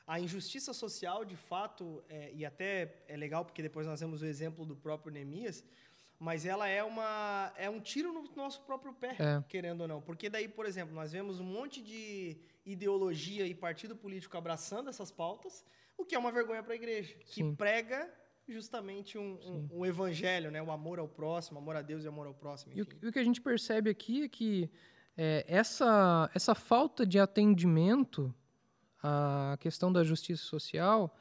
[0.06, 4.26] a injustiça social, de fato, é, e até é legal porque depois nós vemos o
[4.26, 5.62] exemplo do próprio Neemias,
[6.18, 9.44] mas ela é uma é um tiro no nosso próprio pé, é.
[9.48, 10.00] querendo ou não.
[10.00, 12.36] Porque daí, por exemplo, nós vemos um monte de
[12.72, 15.64] ideologia e partido político abraçando essas pautas,
[15.96, 17.54] o que é uma vergonha para a igreja, que Sim.
[17.54, 18.08] prega
[18.46, 20.62] justamente um, um, um, evangelho, né?
[20.62, 22.72] o amor ao próximo, amor a Deus e amor ao próximo.
[22.74, 24.70] E o, o, que a gente percebe aqui é que
[25.16, 28.34] é, essa, essa falta de atendimento
[29.02, 31.16] à questão da justiça social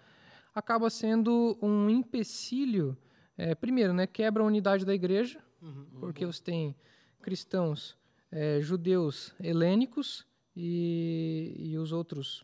[0.54, 2.98] acaba sendo um empecilho
[3.38, 6.32] é, primeiro, né, quebra a unidade da igreja, uhum, porque uhum.
[6.32, 6.76] você tem
[7.22, 7.98] cristãos
[8.32, 10.27] é, judeus helênicos
[10.60, 12.44] e, e os outros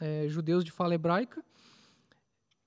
[0.00, 1.44] é, judeus de fala hebraica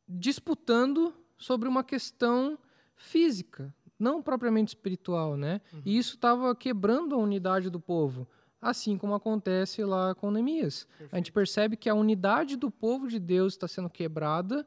[0.07, 2.55] disputando sobre uma questão
[2.95, 5.59] física, não propriamente espiritual, né?
[5.73, 5.81] Uhum.
[5.83, 8.27] E isso estava quebrando a unidade do povo,
[8.61, 10.85] assim como acontece lá com Neemias.
[10.85, 11.13] Perfeito.
[11.13, 14.65] A gente percebe que a unidade do povo de Deus está sendo quebrada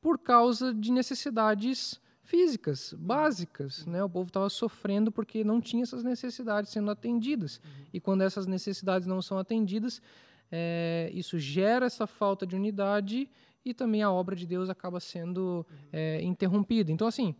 [0.00, 2.00] por causa de necessidades
[2.30, 3.84] físicas, básicas.
[3.84, 4.02] Né?
[4.04, 7.56] O povo estava sofrendo porque não tinha essas necessidades sendo atendidas.
[7.56, 7.86] Uhum.
[7.92, 10.00] E quando essas necessidades não são atendidas,
[10.50, 13.28] é, isso gera essa falta de unidade
[13.64, 15.76] e também a obra de Deus acaba sendo uhum.
[15.92, 16.92] é, interrompida.
[16.92, 17.34] Então, assim,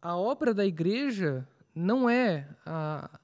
[0.00, 3.18] a obra da igreja não é a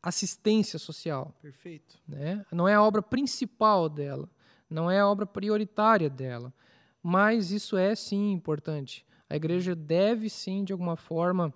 [0.00, 1.34] assistência social.
[1.42, 1.98] Perfeito.
[2.06, 2.46] Né?
[2.52, 4.30] Não é a obra principal dela,
[4.70, 6.54] não é a obra prioritária dela.
[7.02, 9.04] Mas isso é sim importante.
[9.28, 11.52] A igreja deve sim, de alguma forma,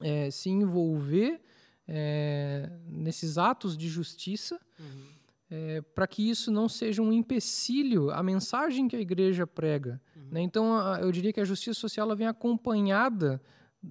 [0.00, 1.40] é, se envolver
[1.88, 5.06] é, nesses atos de justiça, uhum.
[5.50, 10.00] é, para que isso não seja um empecilho à mensagem que a igreja prega.
[10.16, 10.28] Uhum.
[10.32, 10.40] Né?
[10.42, 13.40] Então, a, eu diria que a justiça social ela vem acompanhada,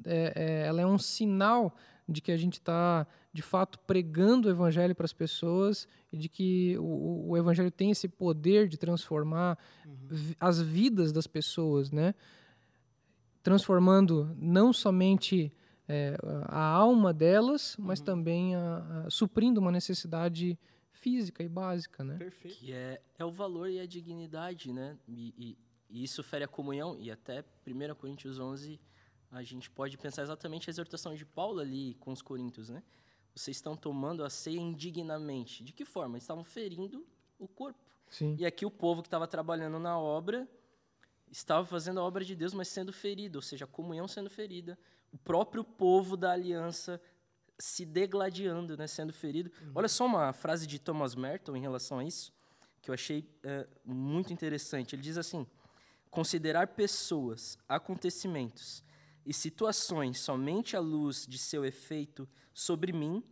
[0.06, 1.76] é, é, ela é um sinal
[2.08, 6.30] de que a gente está, de fato, pregando o evangelho para as pessoas e de
[6.30, 10.34] que o, o, evangelho tem esse poder de transformar uhum.
[10.40, 12.14] as vidas das pessoas, né?
[13.46, 15.54] Transformando não somente
[15.88, 18.06] é, a alma delas, mas uhum.
[18.06, 20.58] também a, a, suprindo uma necessidade
[20.92, 22.18] física e básica, né?
[22.18, 22.58] Perfeito.
[22.58, 24.98] Que é, é o valor e a dignidade, né?
[25.08, 25.58] E, e,
[25.92, 26.98] e isso fere a comunhão.
[27.00, 28.80] E até 1 Coríntios 11,
[29.32, 32.82] a gente pode pensar exatamente a exortação de Paulo ali com os coríntios, né?
[33.36, 35.64] Vocês estão tomando a ceia indignamente.
[35.64, 36.16] De que forma?
[36.16, 37.06] Eles estavam ferindo
[37.38, 37.80] o corpo.
[38.10, 38.36] Sim.
[38.40, 40.50] E aqui o povo que estava trabalhando na obra
[41.32, 44.78] estava fazendo a obra de Deus, mas sendo ferido, ou seja, a comunhão sendo ferida,
[45.12, 47.02] o próprio povo da aliança
[47.58, 49.52] se degladiando, né, sendo ferido.
[49.62, 49.72] Uhum.
[49.76, 52.34] Olha só uma frase de Thomas Merton em relação a isso,
[52.82, 54.96] que eu achei é, muito interessante.
[54.96, 55.48] Ele diz assim:
[56.10, 58.84] considerar pessoas, acontecimentos
[59.26, 63.24] e situações somente à luz de seu efeito sobre mim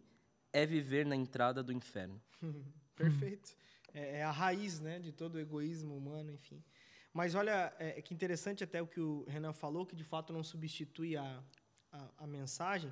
[0.52, 2.22] é viver na entrada do inferno.
[2.96, 3.56] Perfeito.
[3.94, 6.64] É, é, a raiz né, de todo o egoísmo humano, enfim.
[7.14, 10.34] Mas olha, é, é que interessante até o que o Renan falou, que de fato
[10.34, 11.44] não substitui a,
[11.92, 12.92] a, a mensagem,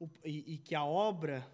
[0.00, 1.46] o, e, e, que a obra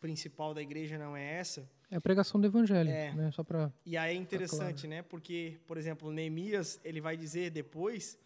[0.00, 1.70] principal da igreja não é essa.
[1.90, 3.12] É a pregação do evangelho, é.
[3.14, 3.30] né?
[3.30, 3.72] Só para.
[3.86, 4.88] E aí é interessante, claro.
[4.88, 5.02] né?
[5.02, 8.18] Porque, por exemplo, Neemias ele vai dizer depois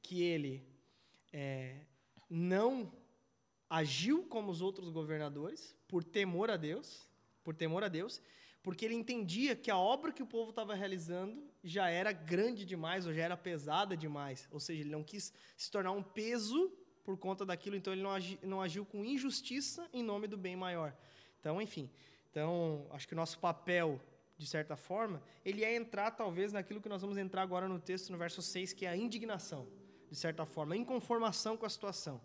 [0.00, 0.64] que ele
[1.32, 1.76] é,
[2.28, 2.92] não
[3.68, 7.08] agiu como os outros governadores por temor a Deus,
[7.42, 8.20] por temor a Deus,
[8.62, 13.06] porque ele entendia que a obra que o povo estava realizando já era grande demais
[13.06, 16.72] ou já era pesada demais, ou seja, ele não quis se tornar um peso
[17.04, 20.54] por conta daquilo, então ele não, agi, não agiu com injustiça em nome do bem
[20.54, 20.96] maior.
[21.40, 21.90] Então, enfim,
[22.30, 24.00] então acho que o nosso papel,
[24.38, 28.10] de certa forma, ele é entrar talvez naquilo que nós vamos entrar agora no texto,
[28.10, 29.66] no verso 6, que é a indignação,
[30.08, 32.20] de certa forma, a inconformação com a situação.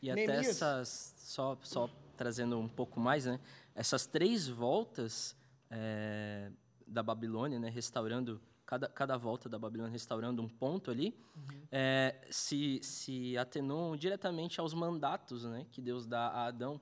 [0.00, 3.40] E Neemias, até essas, só, só trazendo um pouco mais, né?
[3.74, 5.34] Essas três voltas
[5.74, 6.52] é,
[6.86, 7.68] da Babilônia, né?
[7.68, 11.66] Restaurando cada, cada volta da Babilônia restaurando um ponto ali, uhum.
[11.70, 16.80] é, se, se atenuam diretamente aos mandatos né, que Deus dá a Adão.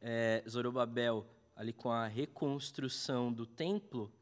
[0.00, 1.26] É, Zorobabel,
[1.56, 4.12] ali com a reconstrução do templo,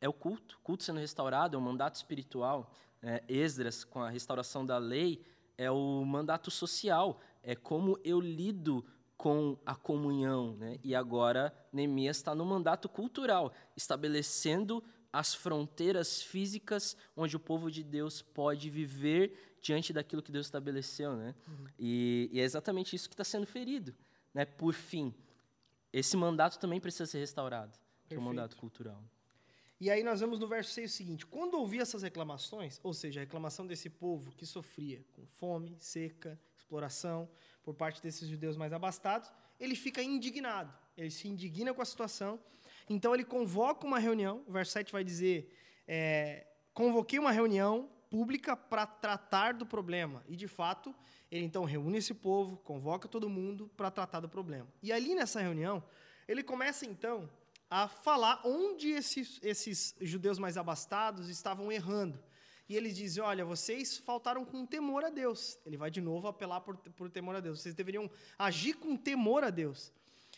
[0.00, 2.72] é o culto, culto sendo restaurado, é um mandato espiritual.
[3.02, 5.24] É, Esdras, com a restauração da lei,
[5.56, 8.84] é o mandato social, é como eu lido
[9.22, 10.56] com a comunhão.
[10.56, 10.80] Né?
[10.82, 14.82] E agora Neemias está no mandato cultural, estabelecendo
[15.12, 21.14] as fronteiras físicas onde o povo de Deus pode viver diante daquilo que Deus estabeleceu,
[21.14, 21.36] né?
[21.46, 21.66] Uhum.
[21.78, 23.94] E, e, é exatamente isso que está sendo ferido,
[24.34, 24.44] né?
[24.44, 25.14] Por fim,
[25.92, 29.04] esse mandato também precisa ser restaurado, que é o mandato cultural.
[29.78, 33.20] E aí nós vemos no verso 6 o seguinte: quando ouvi essas reclamações, ou seja,
[33.20, 36.40] a reclamação desse povo que sofria com fome, seca,
[36.72, 37.28] exploração
[37.62, 39.30] por parte desses judeus mais abastados,
[39.60, 40.72] ele fica indignado.
[40.96, 42.40] Ele se indigna com a situação
[42.88, 45.54] então ele convoca uma reunião, o verso 7 vai dizer:
[45.86, 50.22] é, convoquei uma reunião pública para tratar do problema.
[50.28, 50.94] E de fato,
[51.30, 54.68] ele então reúne esse povo, convoca todo mundo para tratar do problema.
[54.82, 55.82] E ali nessa reunião,
[56.28, 57.28] ele começa então
[57.70, 62.22] a falar onde esses, esses judeus mais abastados estavam errando.
[62.72, 65.58] E eles dizem: Olha, vocês faltaram com temor a Deus.
[65.66, 67.60] Ele vai de novo apelar por, por temor a Deus.
[67.60, 69.92] Vocês deveriam agir com temor a Deus.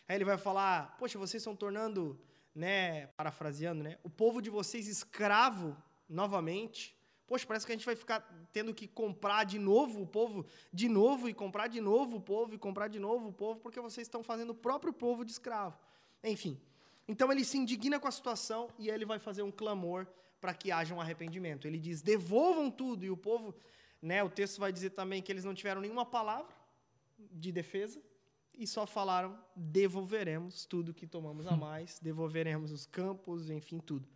[0.09, 2.19] Aí ele vai falar: Poxa, vocês estão tornando
[2.53, 5.77] né, parafraseando, né, o povo de vocês escravo
[6.09, 6.99] novamente.
[7.25, 8.21] Poxa, parece que a gente vai ficar
[8.53, 12.53] tendo que comprar de novo o povo, de novo, e comprar de novo o povo,
[12.53, 15.79] e comprar de novo o povo, porque vocês estão fazendo o próprio povo de escravo.
[16.25, 16.61] Enfim.
[17.07, 20.09] Então ele se indigna com a situação e ele vai fazer um clamor
[20.45, 21.67] para que haja um arrependimento.
[21.67, 23.03] Ele diz: devolvam tudo.
[23.03, 23.55] E o povo,
[24.03, 26.55] né, o texto vai dizer também que eles não tiveram nenhuma palavra
[27.33, 27.99] de defesa,
[28.53, 34.07] e só falaram: devolveremos tudo que tomamos a mais, devolveremos os campos, enfim, tudo.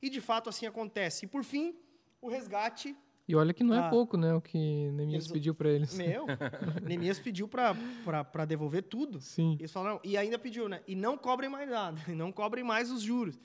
[0.00, 1.26] E de fato assim acontece.
[1.26, 1.76] E por fim,
[2.18, 2.96] o resgate.
[3.28, 4.32] E olha que não é ah, pouco, né?
[4.32, 4.56] O que
[4.90, 5.94] Neemias eles, pediu para eles.
[5.94, 6.24] Meu,
[6.82, 9.20] Neemias pediu para devolver tudo.
[9.20, 9.56] Sim.
[9.58, 10.82] Eles falaram, e ainda pediu, né?
[10.86, 13.38] E não cobrem mais nada, e não cobrem mais os juros.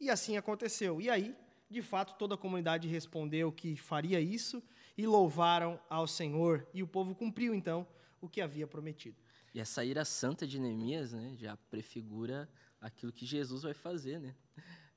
[0.00, 0.98] E assim aconteceu.
[0.98, 1.34] E aí,
[1.70, 4.62] de fato, toda a comunidade respondeu que faria isso
[4.96, 6.66] e louvaram ao Senhor.
[6.72, 7.86] E o povo cumpriu, então,
[8.20, 9.16] o que havia prometido.
[9.54, 12.48] E essa ira santa de Neemias né, já prefigura
[12.80, 14.34] aquilo que Jesus vai fazer, né?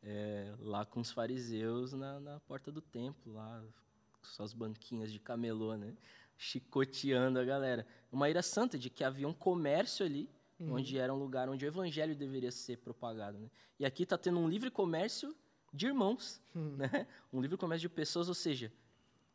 [0.03, 3.63] É, lá com os fariseus na, na, porta do templo, lá
[4.13, 5.95] com suas banquinhas de camelô, né?
[6.37, 7.85] Chicoteando a galera.
[8.11, 10.75] Uma ira santa de que havia um comércio ali, uhum.
[10.75, 13.37] onde era um lugar onde o evangelho deveria ser propagado.
[13.37, 13.49] Né?
[13.79, 15.35] E aqui está tendo um livre comércio
[15.73, 16.75] de irmãos, uhum.
[16.75, 17.07] né?
[17.31, 18.71] Um livre comércio de pessoas, ou seja,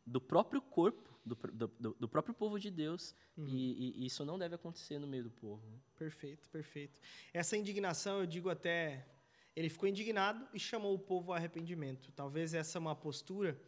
[0.07, 1.37] do próprio corpo, do,
[1.79, 3.47] do, do próprio povo de Deus, uhum.
[3.47, 5.65] e, e, isso não deve acontecer no meio do povo.
[5.69, 5.79] Né?
[5.97, 7.01] Perfeito, perfeito.
[7.33, 9.07] Essa indignação, eu digo até,
[9.55, 12.11] ele ficou indignado e chamou o povo ao arrependimento.
[12.13, 13.61] Talvez essa é uma postura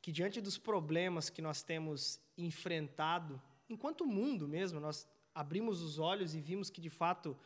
[0.00, 6.34] que, diante dos problemas que nós temos enfrentado, enquanto mundo mesmo, nós abrimos os olhos
[6.34, 7.36] e vimos que, de fato,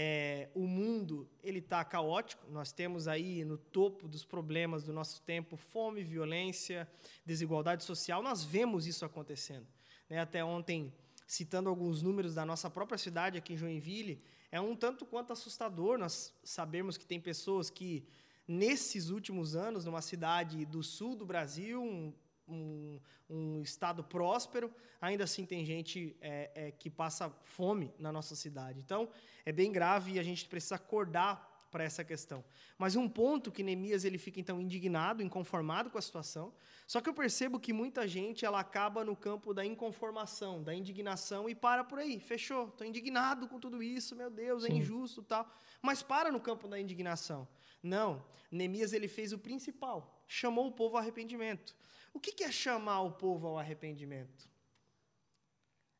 [0.00, 2.48] é, o mundo ele está caótico.
[2.52, 6.88] Nós temos aí no topo dos problemas do nosso tempo fome, violência,
[7.26, 8.22] desigualdade social.
[8.22, 9.66] Nós vemos isso acontecendo.
[10.08, 10.20] Né?
[10.20, 10.94] Até ontem,
[11.26, 14.22] citando alguns números da nossa própria cidade aqui em Joinville,
[14.52, 15.98] é um tanto quanto assustador.
[15.98, 18.06] Nós sabemos que tem pessoas que
[18.46, 22.14] nesses últimos anos, numa cidade do sul do Brasil, um
[22.48, 28.34] um, um estado próspero, ainda assim tem gente é, é, que passa fome na nossa
[28.34, 28.80] cidade.
[28.80, 29.08] Então,
[29.44, 32.44] é bem grave e a gente precisa acordar para essa questão.
[32.76, 36.52] Mas um ponto que Neemias ele fica então indignado, inconformado com a situação.
[36.86, 41.48] Só que eu percebo que muita gente ela acaba no campo da inconformação, da indignação
[41.48, 42.18] e para por aí.
[42.18, 44.76] Fechou, estou indignado com tudo isso, meu Deus, é Sim.
[44.78, 45.46] injusto, tal.
[45.82, 47.46] Mas para no campo da indignação.
[47.82, 51.76] Não, Neemias ele fez o principal, chamou o povo ao arrependimento.
[52.18, 54.50] O que é chamar o povo ao arrependimento?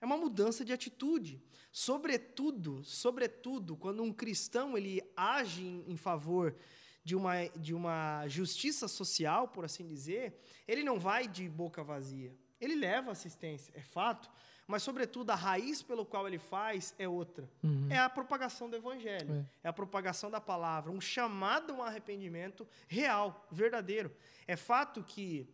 [0.00, 1.40] É uma mudança de atitude.
[1.70, 6.56] Sobretudo, sobretudo, quando um cristão ele age em, favor
[7.04, 12.34] de uma, de uma justiça social, por assim dizer, ele não vai de boca vazia.
[12.60, 14.28] Ele leva assistência, é fato,
[14.66, 17.48] mas, sobretudo, a raiz pelo qual ele faz é outra.
[17.62, 17.86] Uhum.
[17.88, 19.68] É a propagação do evangelho, é.
[19.68, 19.68] é.
[19.68, 24.12] a propagação da palavra, um chamado a um arrependimento real, verdadeiro.
[24.48, 25.48] É fato que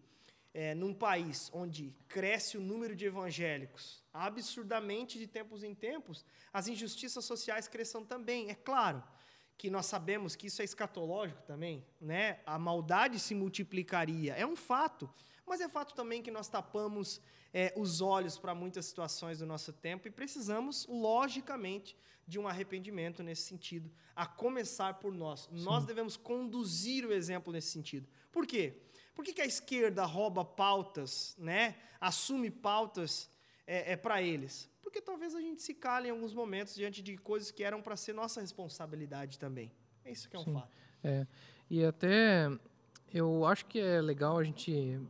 [0.54, 6.68] é, num país onde cresce o número de evangélicos absurdamente de tempos em tempos, as
[6.68, 8.48] injustiças sociais cresçam também.
[8.48, 9.02] É claro
[9.58, 12.40] que nós sabemos que isso é escatológico também, né?
[12.46, 15.12] A maldade se multiplicaria, é um fato.
[15.44, 17.20] Mas é fato também que nós tapamos
[17.52, 21.96] é, os olhos para muitas situações do nosso tempo e precisamos, logicamente,
[22.26, 25.42] de um arrependimento nesse sentido, a começar por nós.
[25.42, 25.62] Sim.
[25.62, 28.08] Nós devemos conduzir o exemplo nesse sentido.
[28.32, 28.80] Por quê?
[29.14, 31.76] Por que, que a esquerda rouba pautas, né?
[32.00, 33.30] assume pautas
[33.66, 34.68] é, é para eles?
[34.82, 37.96] Porque talvez a gente se cale em alguns momentos diante de coisas que eram para
[37.96, 39.72] ser nossa responsabilidade também.
[40.04, 40.54] É isso que é um Sim.
[40.54, 40.70] fato.
[41.02, 41.26] É.
[41.70, 42.48] E até
[43.12, 45.00] eu acho que é legal a gente.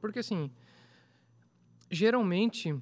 [0.00, 0.50] Porque assim,
[1.90, 2.80] geralmente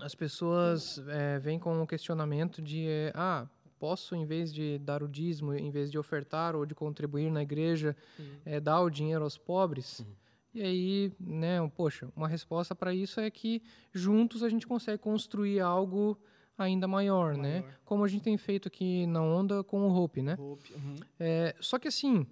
[0.00, 3.46] as pessoas é, vêm com o questionamento de ah,
[3.82, 7.42] posso, em vez de dar o dízimo, em vez de ofertar ou de contribuir na
[7.42, 8.36] igreja, uhum.
[8.44, 9.98] é, dar o dinheiro aos pobres?
[9.98, 10.06] Uhum.
[10.54, 13.60] E aí, né, poxa, uma resposta para isso é que
[13.92, 16.16] juntos a gente consegue construir algo
[16.56, 17.54] ainda maior, né?
[17.54, 17.74] maior, né?
[17.84, 20.36] Como a gente tem feito aqui na Onda com o Hope, né?
[20.38, 20.94] Hope, uhum.
[21.18, 22.24] é, só que assim,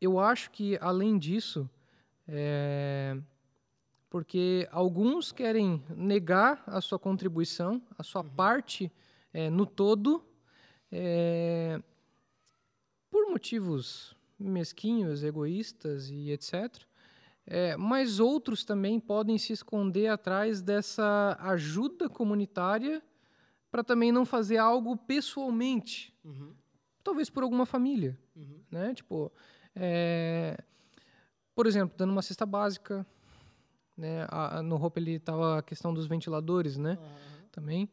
[0.00, 1.68] eu acho que além disso,
[2.26, 3.18] é,
[4.08, 8.30] porque alguns querem negar a sua contribuição, a sua uhum.
[8.30, 8.90] parte
[9.30, 10.24] é, no todo,
[10.96, 11.82] é,
[13.10, 16.82] por motivos mesquinhos, egoístas e etc.
[17.44, 23.02] É, mas outros também podem se esconder atrás dessa ajuda comunitária
[23.70, 26.54] para também não fazer algo pessoalmente, uhum.
[27.02, 28.60] talvez por alguma família, uhum.
[28.70, 28.94] né?
[28.94, 29.32] Tipo,
[29.74, 30.56] é,
[31.56, 33.04] por exemplo, dando uma cesta básica,
[33.96, 34.26] né?
[34.30, 36.96] A, no Hope ele tava a questão dos ventiladores, né?
[37.00, 37.48] Uhum.
[37.50, 37.90] Também.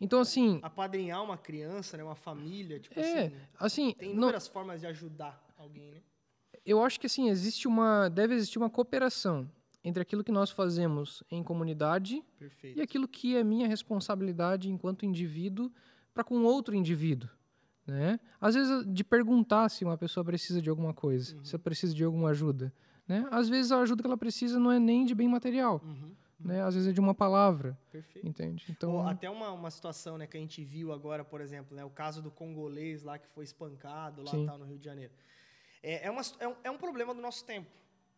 [0.00, 0.58] Então, assim.
[0.62, 2.02] Apadrinhar uma criança, né?
[2.02, 3.36] Uma família, tipo é, assim.
[3.58, 6.00] assim tem inúmeras não, formas de ajudar alguém, né?
[6.64, 8.08] Eu acho que, assim, existe uma.
[8.08, 9.50] Deve existir uma cooperação
[9.84, 12.78] entre aquilo que nós fazemos em comunidade Perfeito.
[12.78, 15.70] e aquilo que é minha responsabilidade enquanto indivíduo
[16.12, 17.30] para com outro indivíduo.
[17.86, 18.20] Né?
[18.40, 21.44] Às vezes, de perguntar se uma pessoa precisa de alguma coisa, uhum.
[21.44, 22.72] se ela precisa de alguma ajuda.
[23.08, 23.26] Né?
[23.30, 25.80] Às vezes, a ajuda que ela precisa não é nem de bem material.
[25.82, 26.14] Uhum
[26.44, 26.62] né?
[26.62, 27.78] Às vezes é de uma palavra.
[27.90, 28.26] Perfeito.
[28.26, 28.64] Entende?
[28.68, 31.84] Então, Ou até uma, uma situação, né, que a gente viu agora, por exemplo, né,
[31.84, 35.12] o caso do congolês lá que foi espancado lá tal, no Rio de Janeiro.
[35.82, 37.70] É, é, uma, é, um, é um problema do nosso tempo.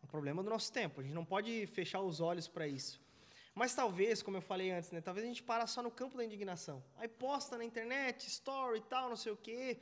[0.03, 1.01] Um problema do nosso tempo.
[1.01, 3.01] A gente não pode fechar os olhos para isso.
[3.55, 6.25] Mas talvez, como eu falei antes, né, talvez a gente para só no campo da
[6.25, 6.83] indignação.
[6.97, 9.79] Aí posta na internet, story e tal, não sei o quê.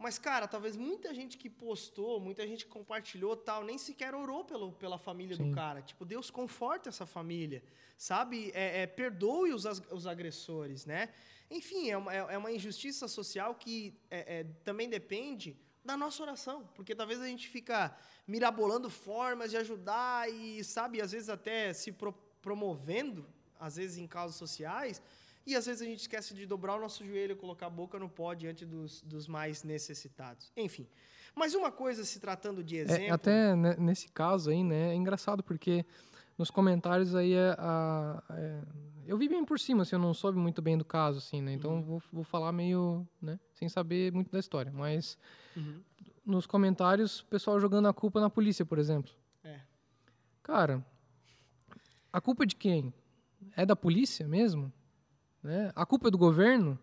[0.00, 4.42] Mas, cara, talvez muita gente que postou, muita gente que compartilhou tal, nem sequer orou
[4.46, 5.50] pelo, pela família Sim.
[5.50, 5.82] do cara.
[5.82, 7.62] Tipo, Deus conforta essa família,
[7.98, 8.50] sabe?
[8.54, 11.10] É, é, perdoe os, os agressores, né?
[11.50, 16.22] Enfim, é uma, é, é uma injustiça social que é, é, também depende da nossa
[16.22, 16.66] oração.
[16.74, 17.94] Porque talvez a gente fica
[18.26, 23.28] mirabolando formas de ajudar e, sabe, às vezes até se pro, promovendo,
[23.58, 25.02] às vezes em causas sociais,
[25.50, 28.08] e às vezes a gente esquece de dobrar o nosso joelho, colocar a boca no
[28.08, 30.52] pó diante dos, dos mais necessitados.
[30.56, 30.86] Enfim.
[31.34, 33.04] Mas uma coisa se tratando de é, exemplo.
[33.04, 34.92] É, até nesse caso aí, né?
[34.92, 35.84] É engraçado porque
[36.36, 38.62] nos comentários aí é, a, é,
[39.06, 41.52] eu vi bem por cima, assim, eu não soube muito bem do caso, assim, né?
[41.52, 41.82] Então uhum.
[41.82, 43.38] vou, vou falar meio, né?
[43.54, 45.18] Sem saber muito da história, mas
[45.56, 45.80] uhum.
[46.24, 49.12] nos comentários o pessoal jogando a culpa na polícia, por exemplo.
[49.44, 49.60] É.
[50.42, 50.84] Cara,
[52.12, 52.92] a culpa de quem?
[53.56, 54.72] É da polícia mesmo?
[55.42, 55.72] Né?
[55.74, 56.78] A culpa é do governo?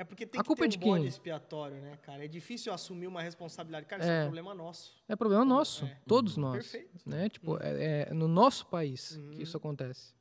[0.00, 2.24] É porque tem a que culpa ter é um bode expiatório, né, cara?
[2.24, 3.84] É difícil assumir uma responsabilidade.
[3.84, 5.04] Cara, isso é, é um problema nosso.
[5.06, 6.00] É problema nosso, é.
[6.06, 6.70] todos nós.
[6.70, 7.06] Perfeito.
[7.06, 7.28] Né?
[7.28, 7.58] Tipo, uhum.
[7.60, 9.32] é, é, no nosso país uhum.
[9.32, 10.14] que isso acontece.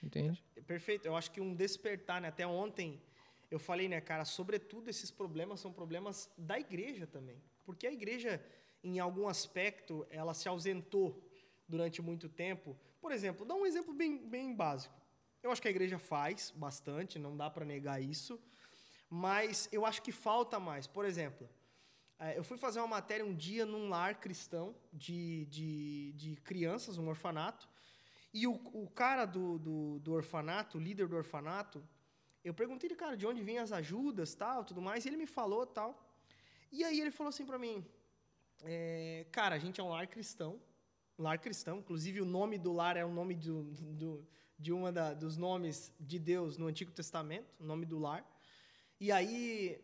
[0.00, 0.40] Entende?
[0.68, 1.06] Perfeito.
[1.06, 2.28] Eu acho que um despertar, né?
[2.28, 3.02] Até ontem
[3.50, 7.42] eu falei, né, cara, sobretudo esses problemas são problemas da igreja também.
[7.64, 8.40] Porque a igreja,
[8.84, 11.28] em algum aspecto, ela se ausentou
[11.68, 12.76] durante muito tempo.
[13.00, 14.94] Por exemplo, dá um exemplo bem, bem básico.
[15.44, 18.40] Eu acho que a igreja faz bastante, não dá para negar isso
[19.16, 20.88] mas eu acho que falta mais.
[20.88, 21.48] Por exemplo,
[22.18, 26.98] é, eu fui fazer uma matéria um dia num lar cristão de, de, de crianças,
[26.98, 27.68] um orfanato,
[28.32, 31.80] e o, o cara do, do, do, orfanato, o líder do orfanato,
[32.42, 35.26] eu perguntei ele, cara, de onde vinham as ajudas, tal, tudo mais, e ele me
[35.26, 36.12] falou, tal.
[36.72, 37.86] E aí ele falou assim para mim,
[38.64, 40.60] é, cara, a gente é um lar cristão,
[41.16, 43.62] lar cristão, inclusive o nome do lar é o nome do,
[44.02, 44.26] do
[44.58, 48.24] de uma da, dos nomes de Deus no Antigo Testamento, o nome do lar.
[49.00, 49.80] E aí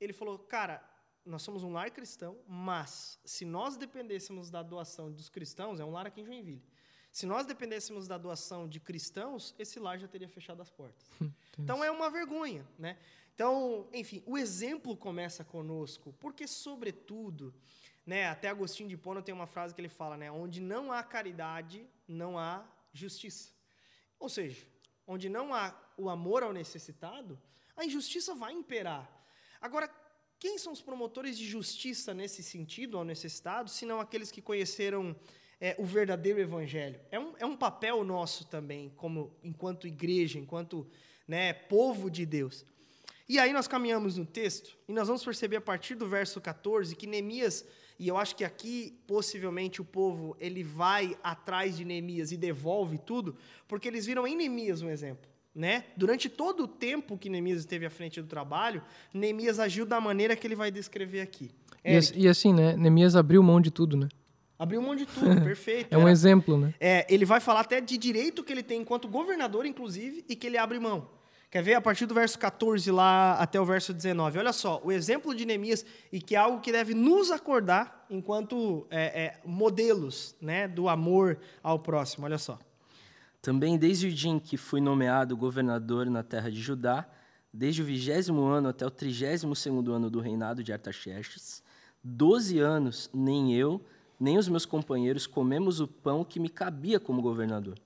[0.00, 0.82] ele falou, cara,
[1.24, 5.90] nós somos um lar cristão, mas se nós dependêssemos da doação dos cristãos, é um
[5.90, 6.62] lar aqui em Joinville.
[7.12, 11.10] Se nós dependêssemos da doação de cristãos, esse lar já teria fechado as portas.
[11.58, 12.96] então é uma vergonha, né?
[13.34, 17.54] Então, enfim, o exemplo começa conosco, porque sobretudo,
[18.04, 21.02] né, até Agostinho de Hipona tem uma frase que ele fala, né, onde não há
[21.02, 23.50] caridade, não há justiça.
[24.20, 24.64] Ou seja,
[25.06, 27.40] onde não há o amor ao necessitado,
[27.76, 29.10] a injustiça vai imperar.
[29.60, 29.90] Agora,
[30.38, 35.16] quem são os promotores de justiça nesse sentido, ao necessitado, se não aqueles que conheceram
[35.60, 37.00] é, o verdadeiro evangelho?
[37.10, 40.86] É um, é um papel nosso também, como enquanto igreja, enquanto
[41.26, 42.64] né, povo de Deus.
[43.30, 46.96] E aí nós caminhamos no texto e nós vamos perceber a partir do verso 14
[46.96, 47.64] que Neemias,
[47.96, 52.98] e eu acho que aqui possivelmente o povo ele vai atrás de Neemias e devolve
[52.98, 53.36] tudo,
[53.68, 55.30] porque eles viram em Neemias um exemplo.
[55.54, 55.84] Né?
[55.96, 58.82] Durante todo o tempo que Neemias esteve à frente do trabalho,
[59.14, 61.52] Neemias agiu da maneira que ele vai descrever aqui.
[61.84, 62.76] E, e, assim, né?
[62.76, 64.08] Neemias abriu mão de tudo, né?
[64.58, 65.92] Abriu mão de tudo, perfeito.
[65.92, 66.74] é um Era, exemplo, né?
[66.80, 70.48] É, ele vai falar até de direito que ele tem enquanto governador, inclusive, e que
[70.48, 71.19] ele abre mão.
[71.50, 71.74] Quer ver?
[71.74, 74.38] A partir do verso 14 lá até o verso 19.
[74.38, 78.86] Olha só, o exemplo de Neemias, e que é algo que deve nos acordar enquanto
[78.88, 82.24] é, é, modelos né, do amor ao próximo.
[82.24, 82.56] Olha só.
[83.42, 87.08] Também desde o dia em que fui nomeado governador na terra de Judá,
[87.52, 91.64] desde o vigésimo ano até o trigésimo segundo ano do reinado de Artaxerxes,
[92.04, 93.84] doze anos nem eu,
[94.20, 97.76] nem os meus companheiros comemos o pão que me cabia como governador.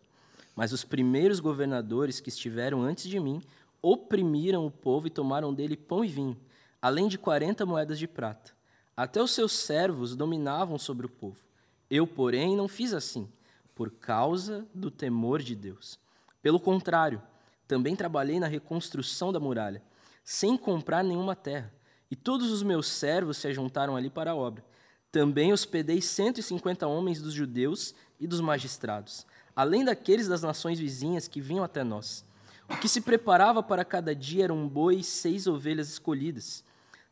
[0.55, 3.43] Mas os primeiros governadores que estiveram antes de mim
[3.83, 6.37] oprimiram o povo e tomaram dele pão e vinho,
[6.81, 8.53] além de quarenta moedas de prata.
[8.97, 11.45] Até os seus servos dominavam sobre o povo.
[11.91, 13.29] Eu, porém, não fiz assim
[13.75, 15.99] por causa do temor de Deus.
[16.41, 17.21] Pelo contrário,
[17.67, 19.83] também trabalhei na reconstrução da muralha,
[20.23, 21.73] sem comprar nenhuma terra,
[22.11, 24.65] e todos os meus servos se juntaram ali para a obra.
[25.11, 31.41] Também hospedei 150 homens dos judeus e dos magistrados, além daqueles das nações vizinhas que
[31.41, 32.25] vinham até nós.
[32.69, 36.65] O que se preparava para cada dia eram um boi e seis ovelhas escolhidas.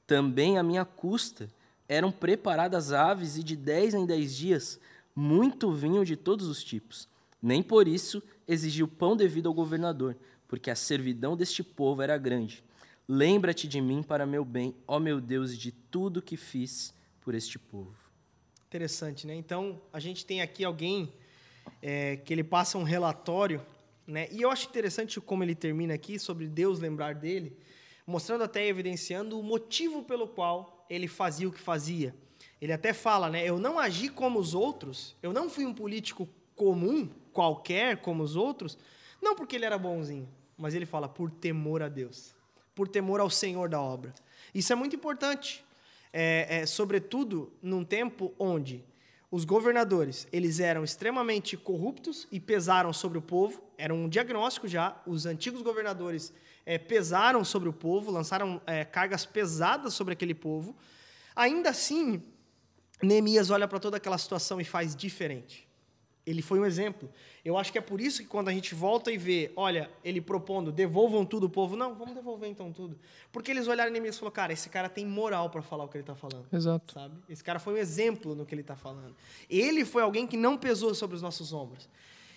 [0.07, 1.49] Também à minha custa
[1.88, 4.80] eram preparadas aves, e de dez em dez dias
[5.14, 7.07] muito vinho de todos os tipos.
[7.40, 10.16] Nem por isso exigiu pão devido ao governador,
[10.49, 12.64] porque a servidão deste povo era grande.
[13.07, 17.59] Lembra-te de mim para meu bem, ó meu Deus, de tudo que fiz por este
[17.59, 17.95] povo.
[18.68, 19.34] Interessante, né?
[19.34, 21.12] Então, a gente tem aqui alguém
[21.80, 23.64] é, que ele passa um relatório,
[24.06, 24.28] né?
[24.30, 27.56] E eu acho interessante como ele termina aqui sobre Deus lembrar dele,
[28.06, 32.14] mostrando até evidenciando o motivo pelo qual ele fazia o que fazia.
[32.60, 33.44] Ele até fala, né?
[33.44, 38.36] Eu não agi como os outros, eu não fui um político comum, qualquer, como os
[38.36, 38.78] outros,
[39.20, 42.34] não porque ele era bonzinho, mas ele fala por temor a Deus,
[42.74, 44.14] por temor ao Senhor da obra.
[44.54, 45.64] Isso é muito importante,
[46.12, 48.84] é, é, sobretudo num tempo onde
[49.33, 53.62] os governadores eles eram extremamente corruptos e pesaram sobre o povo.
[53.78, 55.01] Era um diagnóstico já.
[55.07, 56.35] Os antigos governadores
[56.66, 60.76] é, pesaram sobre o povo, lançaram é, cargas pesadas sobre aquele povo.
[61.35, 62.22] Ainda assim,
[63.03, 65.66] Neemias olha para toda aquela situação e faz diferente.
[66.24, 67.10] Ele foi um exemplo.
[67.44, 70.20] Eu acho que é por isso que quando a gente volta e vê, olha, ele
[70.20, 71.76] propondo, devolvam tudo o povo.
[71.76, 72.96] Não, vamos devolver então tudo.
[73.32, 75.88] Porque eles olharam em mim e falaram, cara, esse cara tem moral para falar o
[75.88, 76.46] que ele está falando.
[76.52, 76.94] Exato.
[76.94, 77.16] Sabe?
[77.28, 79.16] Esse cara foi um exemplo no que ele está falando.
[79.50, 81.88] Ele foi alguém que não pesou sobre os nossos ombros.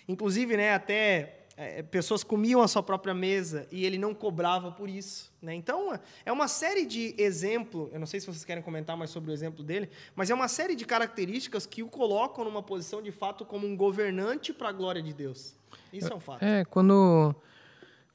[0.08, 4.90] Inclusive, né, até é, pessoas comiam a sua própria mesa e ele não cobrava por
[4.90, 5.32] isso.
[5.40, 5.54] Né?
[5.54, 9.30] Então, é uma série de exemplos, eu não sei se vocês querem comentar mais sobre
[9.30, 13.10] o exemplo dele, mas é uma série de características que o colocam numa posição de
[13.10, 15.54] fato como um governante para a glória de Deus.
[15.92, 16.42] Isso é um fato.
[16.44, 17.34] É, quando,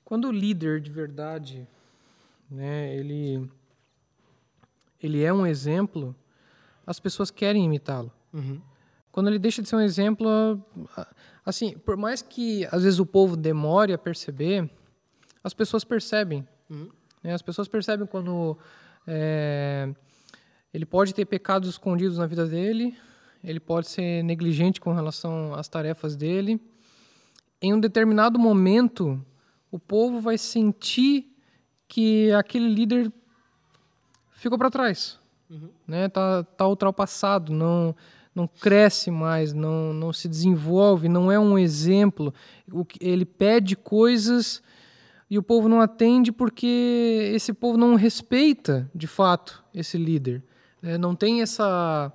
[0.06, 1.68] quando o líder de verdade,
[2.50, 3.50] né, ele,
[5.02, 6.16] ele é um exemplo,
[6.86, 8.12] as pessoas querem imitá-lo.
[8.32, 8.62] Uhum.
[9.12, 10.64] Quando ele deixa de ser um exemplo,
[11.45, 14.70] assim, por mais que às vezes o povo demore a perceber,
[15.43, 16.47] as pessoas percebem.
[16.70, 16.89] Uhum.
[17.22, 17.34] Né?
[17.34, 18.57] As pessoas percebem quando
[19.05, 19.93] é,
[20.74, 22.97] ele pode ter pecados escondidos na vida dele,
[23.43, 26.62] ele pode ser negligente com relação às tarefas dele.
[27.62, 29.24] Em um determinado momento,
[29.70, 31.36] o povo vai sentir
[31.88, 33.12] que aquele líder
[34.32, 35.70] ficou para trás, uhum.
[35.86, 36.07] né?
[36.07, 37.93] Tá, tá ultrapassado, não
[38.34, 42.34] não cresce mais, não, não se desenvolve, não é um exemplo.
[43.00, 44.62] Ele pede coisas
[45.30, 50.44] e o povo não atende porque esse povo não respeita, de fato, esse líder.
[50.82, 52.12] É, não tem essa...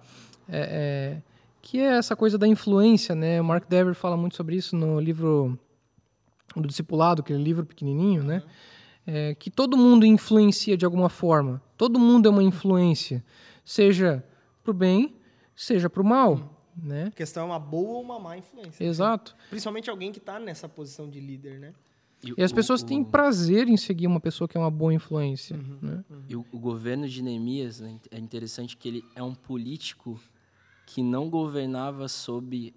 [0.49, 1.23] É, é,
[1.61, 3.41] que é essa coisa da influência, né?
[3.41, 5.59] O Mark Dever fala muito sobre isso no livro
[6.55, 8.43] do Discipulado, aquele livro pequenininho, né?
[9.05, 11.61] É, que todo mundo influencia de alguma forma.
[11.77, 13.25] Todo mundo é uma influência,
[13.65, 14.25] seja
[14.63, 15.17] para o bem
[15.57, 16.35] seja para o mal.
[16.35, 16.49] Hum.
[16.77, 17.05] Né?
[17.05, 18.85] A questão é uma boa ou uma má influência.
[18.85, 19.35] Exato.
[19.39, 19.45] Né?
[19.49, 21.73] Principalmente alguém que está nessa posição de líder, né?
[22.23, 24.93] E, e as pessoas o, têm prazer em seguir uma pessoa que é uma boa
[24.93, 25.57] influência.
[25.57, 26.05] Uhum, né?
[26.11, 26.23] uhum.
[26.29, 30.21] E o, o, governo de Neemias né, é interessante que ele é um político
[30.87, 32.75] que não governava sob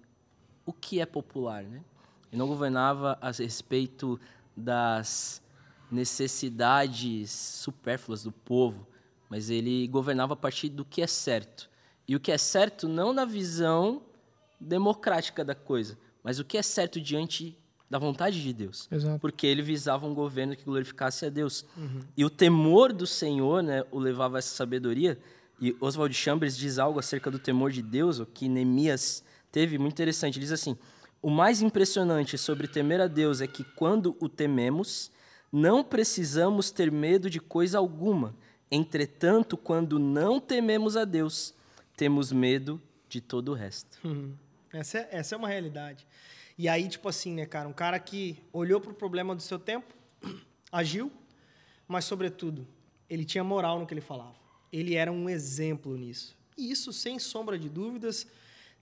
[0.64, 1.82] o que é popular, né?
[2.30, 4.20] Ele não governava a respeito
[4.56, 5.42] das
[5.90, 8.86] necessidades supérfluas do povo,
[9.28, 11.69] mas ele governava a partir do que é certo.
[12.10, 14.02] E o que é certo não na visão
[14.60, 17.56] democrática da coisa, mas o que é certo diante
[17.88, 18.88] da vontade de Deus.
[18.90, 19.20] Exato.
[19.20, 21.64] Porque ele visava um governo que glorificasse a Deus.
[21.76, 22.00] Uhum.
[22.16, 25.20] E o temor do Senhor né, o levava a essa sabedoria.
[25.60, 29.92] E Oswald Chambers diz algo acerca do temor de Deus, o que Neemias teve, muito
[29.92, 30.34] interessante.
[30.34, 30.76] Ele diz assim:
[31.22, 35.12] O mais impressionante sobre temer a Deus é que quando o tememos,
[35.52, 38.34] não precisamos ter medo de coisa alguma.
[38.68, 41.54] Entretanto, quando não tememos a Deus,
[42.00, 42.80] temos medo
[43.10, 43.98] de todo o resto.
[44.02, 44.34] Uhum.
[44.72, 46.06] Essa, é, essa é uma realidade.
[46.56, 47.68] E aí, tipo assim, né, cara?
[47.68, 49.94] Um cara que olhou para o problema do seu tempo,
[50.72, 51.12] agiu,
[51.86, 52.66] mas, sobretudo,
[53.06, 54.34] ele tinha moral no que ele falava.
[54.72, 56.34] Ele era um exemplo nisso.
[56.56, 58.26] E isso, sem sombra de dúvidas,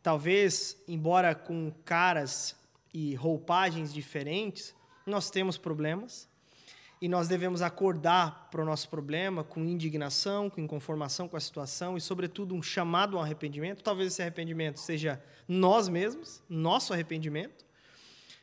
[0.00, 2.54] talvez, embora com caras
[2.94, 4.72] e roupagens diferentes,
[5.04, 6.28] nós temos problemas,
[7.00, 11.96] e nós devemos acordar para o nosso problema com indignação, com inconformação com a situação
[11.96, 13.82] e, sobretudo, um chamado ao arrependimento.
[13.82, 17.64] Talvez esse arrependimento seja nós mesmos, nosso arrependimento,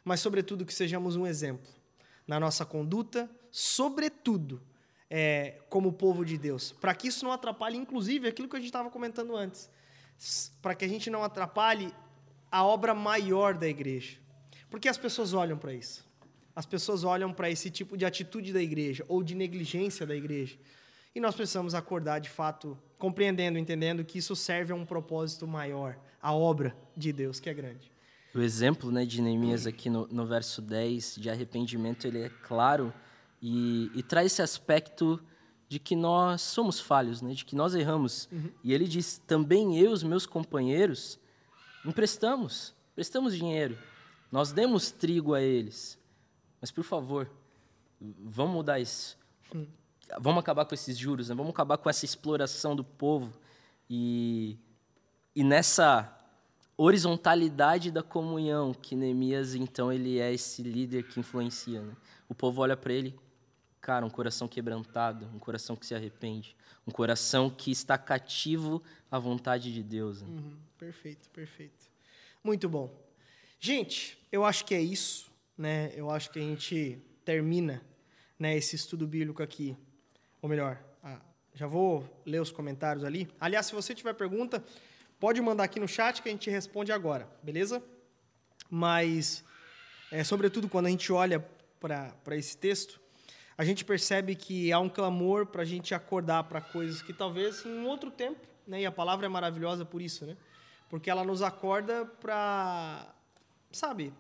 [0.03, 1.69] mas, sobretudo, que sejamos um exemplo
[2.25, 4.61] na nossa conduta, sobretudo,
[5.09, 8.69] é, como povo de Deus, para que isso não atrapalhe, inclusive, aquilo que a gente
[8.69, 9.69] estava comentando antes,
[10.61, 11.93] para que a gente não atrapalhe
[12.49, 14.17] a obra maior da igreja.
[14.69, 16.04] Porque as pessoas olham para isso
[16.55, 20.57] as pessoas olham para esse tipo de atitude da igreja ou de negligência da igreja.
[21.13, 25.97] E nós precisamos acordar de fato, compreendendo, entendendo que isso serve a um propósito maior,
[26.21, 27.91] a obra de Deus, que é grande.
[28.33, 32.93] O exemplo né, de Neemias aqui no, no verso 10, de arrependimento, ele é claro
[33.41, 35.21] e, e, traz esse aspecto
[35.69, 38.27] de que nós somos falhos, né, de que nós erramos.
[38.31, 38.49] Uhum.
[38.63, 41.17] E ele diz: também eu e os meus companheiros
[41.85, 43.77] emprestamos, prestamos dinheiro,
[44.31, 45.97] nós demos trigo a eles.
[46.59, 47.29] Mas, por favor,
[47.99, 49.17] vamos mudar isso.
[49.53, 49.67] Hum.
[50.19, 51.35] Vamos acabar com esses juros, né?
[51.35, 53.33] vamos acabar com essa exploração do povo.
[53.89, 54.57] E,
[55.35, 56.11] e nessa
[56.77, 61.81] horizontalidade da comunhão, que Neemias, então, ele é esse líder que influencia.
[61.81, 61.95] Né?
[62.29, 63.17] O povo olha para ele,
[63.81, 69.17] cara, um coração quebrantado, um coração que se arrepende, um coração que está cativo à
[69.17, 70.21] vontade de Deus.
[70.21, 70.27] Né?
[70.27, 71.89] Uhum, perfeito, perfeito.
[72.43, 72.93] Muito bom.
[73.59, 77.81] Gente, eu acho que é isso né, eu acho que a gente termina
[78.37, 79.75] né, esse estudo bíblico aqui.
[80.41, 80.79] Ou melhor,
[81.53, 83.27] já vou ler os comentários ali.
[83.39, 84.63] Aliás, se você tiver pergunta,
[85.19, 87.81] pode mandar aqui no chat que a gente responde agora, beleza?
[88.69, 89.43] Mas,
[90.11, 91.39] é, sobretudo, quando a gente olha
[91.79, 92.99] para esse texto,
[93.57, 97.65] a gente percebe que há um clamor para a gente acordar para coisas que talvez
[97.65, 100.35] em outro tempo, né, e a palavra é maravilhosa por isso, né?
[100.89, 103.13] porque ela nos acorda para
[103.71, 104.13] sabe,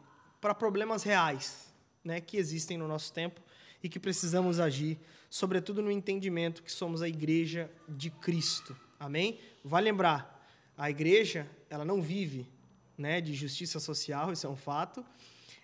[0.45, 1.73] para problemas reais,
[2.03, 3.41] né, que existem no nosso tempo
[3.81, 8.77] e que precisamos agir, sobretudo no entendimento que somos a igreja de Cristo.
[8.99, 9.39] Amém?
[9.63, 12.47] Vai lembrar, a igreja, ela não vive,
[12.95, 15.03] né, de justiça social, isso é um fato.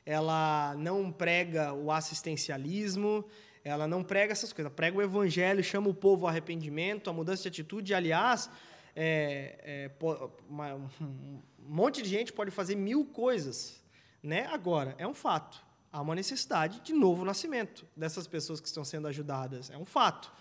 [0.03, 3.23] Ela não prega o assistencialismo,
[3.63, 7.13] ela não prega essas coisas, ela prega o evangelho, chama o povo ao arrependimento, a
[7.13, 7.93] mudança de atitude.
[7.93, 8.49] Aliás,
[8.95, 10.05] é, é,
[10.49, 13.79] um monte de gente pode fazer mil coisas
[14.23, 14.47] né?
[14.47, 15.63] Agora, é um fato.
[15.91, 19.69] Há uma necessidade de novo nascimento dessas pessoas que estão sendo ajudadas.
[19.69, 20.31] É um fato.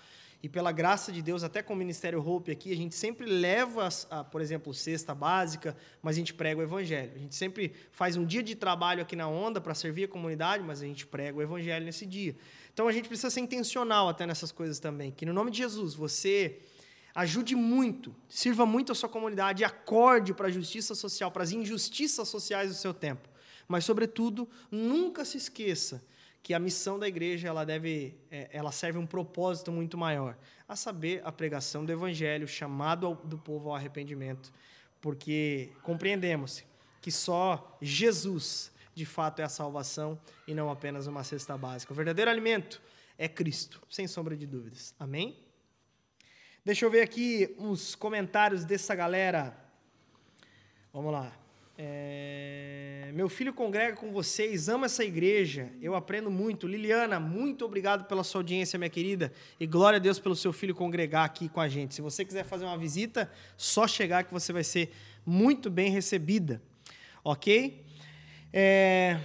[0.43, 3.89] E pela graça de Deus, até com o Ministério Hope aqui, a gente sempre leva,
[4.11, 7.13] a, por exemplo, cesta básica, mas a gente prega o Evangelho.
[7.15, 10.65] A gente sempre faz um dia de trabalho aqui na Onda para servir a comunidade,
[10.65, 12.35] mas a gente prega o Evangelho nesse dia.
[12.73, 15.11] Então a gente precisa ser intencional até nessas coisas também.
[15.11, 16.59] Que no nome de Jesus, você
[17.15, 22.29] ajude muito, sirva muito a sua comunidade, acorde para a justiça social, para as injustiças
[22.29, 23.29] sociais do seu tempo.
[23.71, 26.05] Mas, sobretudo, nunca se esqueça
[26.43, 30.75] que a missão da igreja ela deve, é, ela serve um propósito muito maior, a
[30.75, 34.53] saber, a pregação do evangelho, chamado ao, do povo ao arrependimento,
[35.01, 36.65] porque compreendemos
[37.01, 41.93] que só Jesus, de fato, é a salvação e não apenas uma cesta básica.
[41.93, 42.83] O verdadeiro alimento
[43.17, 44.97] é Cristo, sem sombra de dúvidas.
[44.99, 45.39] Amém?
[46.65, 49.57] Deixa eu ver aqui uns comentários dessa galera.
[50.93, 51.33] Vamos lá.
[51.83, 53.11] É...
[53.15, 56.67] Meu filho congrega com vocês, ama essa igreja, eu aprendo muito.
[56.67, 60.75] Liliana, muito obrigado pela sua audiência, minha querida, e glória a Deus pelo seu filho
[60.75, 61.95] congregar aqui com a gente.
[61.95, 64.93] Se você quiser fazer uma visita, só chegar que você vai ser
[65.25, 66.61] muito bem recebida,
[67.25, 67.83] ok?
[68.53, 69.19] É...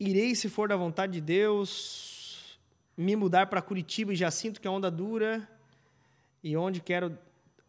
[0.00, 2.58] Irei, se for da vontade de Deus,
[2.96, 5.48] me mudar para Curitiba e já sinto que a onda dura
[6.42, 7.16] e onde quero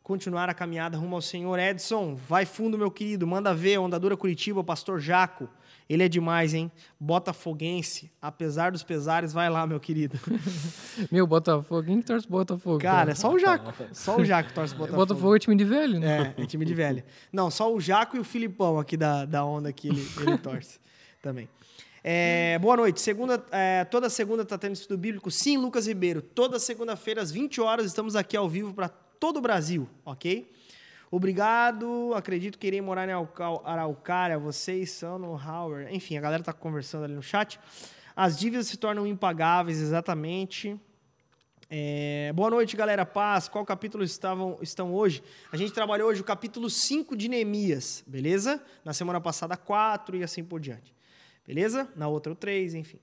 [0.04, 1.58] continuar a caminhada rumo ao Senhor.
[1.58, 3.26] Edson, vai fundo, meu querido.
[3.26, 5.50] Manda ver, Ondadura Curitiba, o pastor Jaco.
[5.90, 6.72] Ele é demais, hein?
[7.00, 8.12] Botafoguense.
[8.22, 10.20] Apesar dos pesares, vai lá, meu querido.
[11.12, 12.80] meu, Botafogo, quem torce Botafogo?
[12.80, 13.74] Cara, é só o Jaco.
[13.92, 14.98] Só o Jaco torce Botafogo.
[14.98, 16.34] Botafogo é time de velho, né?
[16.38, 17.04] É, é time de velho.
[17.32, 20.80] Não, só o Jaco e o Filipão aqui da, da onda que ele, ele torce
[21.22, 21.50] também.
[22.04, 23.00] É, boa noite.
[23.00, 25.32] Segunda, é, toda segunda está tendo estudo bíblico?
[25.32, 26.22] Sim, Lucas Ribeiro.
[26.22, 28.90] Toda segunda-feira, às 20 horas, estamos aqui ao vivo para
[29.24, 30.52] todo o Brasil, ok?
[31.10, 33.14] Obrigado, acredito que irei morar em
[33.64, 35.96] Araucária, vocês são no Howard.
[35.96, 37.58] Enfim, a galera está conversando ali no chat.
[38.14, 40.78] As dívidas se tornam impagáveis, exatamente.
[41.70, 43.06] É, boa noite, galera.
[43.06, 43.48] Paz.
[43.48, 45.24] Qual capítulo estavam, estão hoje?
[45.54, 48.62] A gente trabalhou hoje o capítulo 5 de Neemias, beleza?
[48.84, 50.94] Na semana passada, 4 e assim por diante.
[51.48, 51.90] Beleza?
[51.96, 53.00] Na outra, o 3, enfim.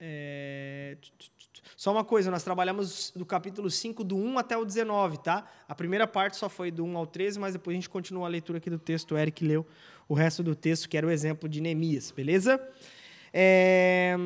[0.00, 0.98] É...
[1.76, 5.44] Só uma coisa, nós trabalhamos do capítulo 5, do 1 até o 19, tá?
[5.68, 8.30] A primeira parte só foi do 1 ao 13, mas depois a gente continua a
[8.30, 9.14] leitura aqui do texto.
[9.14, 9.66] O Eric leu
[10.08, 12.58] o resto do texto, que era o exemplo de Neemias, beleza?
[13.30, 14.16] É...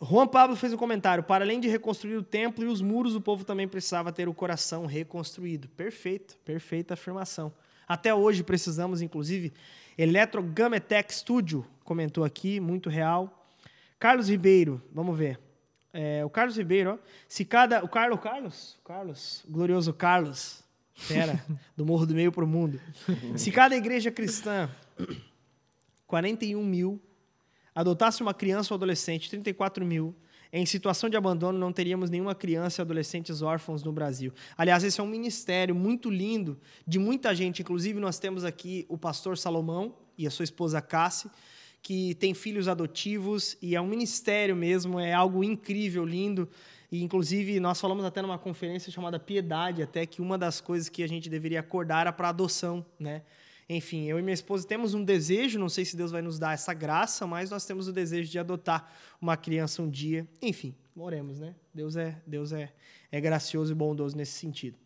[0.00, 1.24] Juan Pablo fez um comentário.
[1.24, 4.34] Para além de reconstruir o templo e os muros, o povo também precisava ter o
[4.34, 5.68] coração reconstruído.
[5.70, 7.52] Perfeito, perfeita afirmação.
[7.88, 9.52] Até hoje precisamos, inclusive,
[9.98, 13.48] Eletrogametech Studio comentou aqui, muito real.
[13.98, 15.49] Carlos Ribeiro, vamos ver.
[15.92, 17.84] É, o Carlos Ribeiro, ó, se cada.
[17.84, 18.78] O Carlos, Carlos?
[18.84, 20.62] Carlos, glorioso Carlos,
[20.94, 21.44] fera,
[21.76, 22.80] do Morro do Meio para o Mundo.
[23.36, 24.70] Se cada igreja cristã,
[26.06, 27.00] 41 mil,
[27.74, 30.14] adotasse uma criança ou adolescente, 34 mil,
[30.52, 34.32] em situação de abandono, não teríamos nenhuma criança e adolescentes órfãos no Brasil.
[34.56, 37.62] Aliás, esse é um ministério muito lindo, de muita gente.
[37.62, 41.30] Inclusive, nós temos aqui o pastor Salomão e a sua esposa Cassi
[41.82, 46.48] que tem filhos adotivos e é um ministério mesmo, é algo incrível, lindo.
[46.92, 51.02] E, inclusive, nós falamos até numa conferência chamada Piedade, até que uma das coisas que
[51.02, 53.22] a gente deveria acordar era para adoção, né?
[53.68, 56.52] Enfim, eu e minha esposa temos um desejo, não sei se Deus vai nos dar
[56.52, 60.26] essa graça, mas nós temos o desejo de adotar uma criança um dia.
[60.42, 61.54] Enfim, oremos, né?
[61.72, 62.72] Deus é, Deus é,
[63.12, 64.76] é gracioso e bondoso nesse sentido.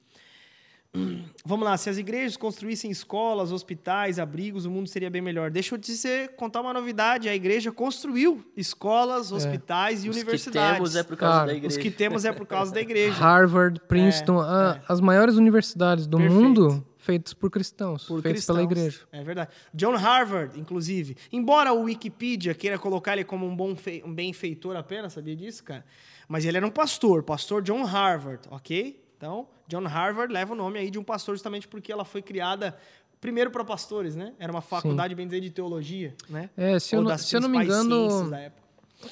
[1.44, 5.50] Vamos lá, se as igrejas construíssem escolas, hospitais, abrigos, o mundo seria bem melhor.
[5.50, 9.34] Deixa eu te dizer, contar uma novidade: a igreja construiu escolas, é.
[9.34, 10.06] hospitais é.
[10.06, 10.80] e os universidades.
[10.80, 11.66] Os que temos é por causa da igreja.
[11.66, 13.14] Os que temos é por causa da igreja.
[13.14, 14.84] Harvard, Princeton, é, a, é.
[14.88, 16.42] as maiores universidades do Perfeito.
[16.42, 18.56] mundo feitas por cristãos, por feitas cristãos.
[18.56, 19.00] pela igreja.
[19.12, 19.50] É verdade.
[19.74, 25.12] John Harvard, inclusive, embora o Wikipedia queira colocar ele como um bom um benfeitor apenas,
[25.12, 25.84] sabia disso, cara?
[26.26, 29.02] Mas ele era um pastor, pastor John Harvard, ok?
[29.16, 32.76] Então, John Harvard leva o nome aí de um pastor justamente porque ela foi criada
[33.20, 34.34] primeiro para pastores, né?
[34.38, 35.16] Era uma faculdade, Sim.
[35.16, 36.50] bem dizer, de teologia, né?
[36.56, 38.30] É, se, eu não, se eu não me engano,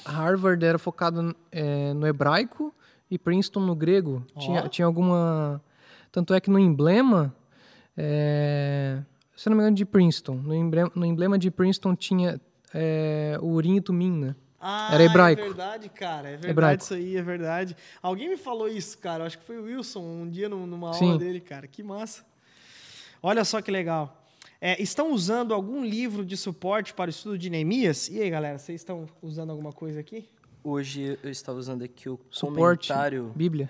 [0.05, 2.73] Harvard era focado é, no hebraico
[3.09, 4.23] e Princeton no grego.
[4.35, 4.39] Oh.
[4.39, 5.61] Tinha, tinha alguma...
[6.11, 7.35] Tanto é que no emblema,
[7.97, 9.01] é...
[9.35, 12.39] se eu não me engano, de Princeton, no emblema, no emblema de Princeton tinha
[12.71, 14.35] é, o Urim e Tumim, né?
[14.65, 15.41] Ah, Era hebraico.
[15.41, 16.27] É verdade, cara.
[16.29, 16.83] É verdade Hebraico.
[16.83, 17.75] isso aí, é verdade.
[18.01, 19.25] Alguém me falou isso, cara.
[19.25, 21.17] Acho que foi o Wilson um dia num- numa aula Sim.
[21.17, 21.67] dele, cara.
[21.67, 22.23] Que massa.
[23.21, 24.25] Olha só que legal.
[24.61, 28.07] É, estão usando algum livro de suporte para o estudo de Neemias?
[28.09, 30.29] E aí, galera, vocês estão usando alguma coisa aqui?
[30.63, 33.69] Hoje eu estava usando aqui o Suporte, comentário Bíblia.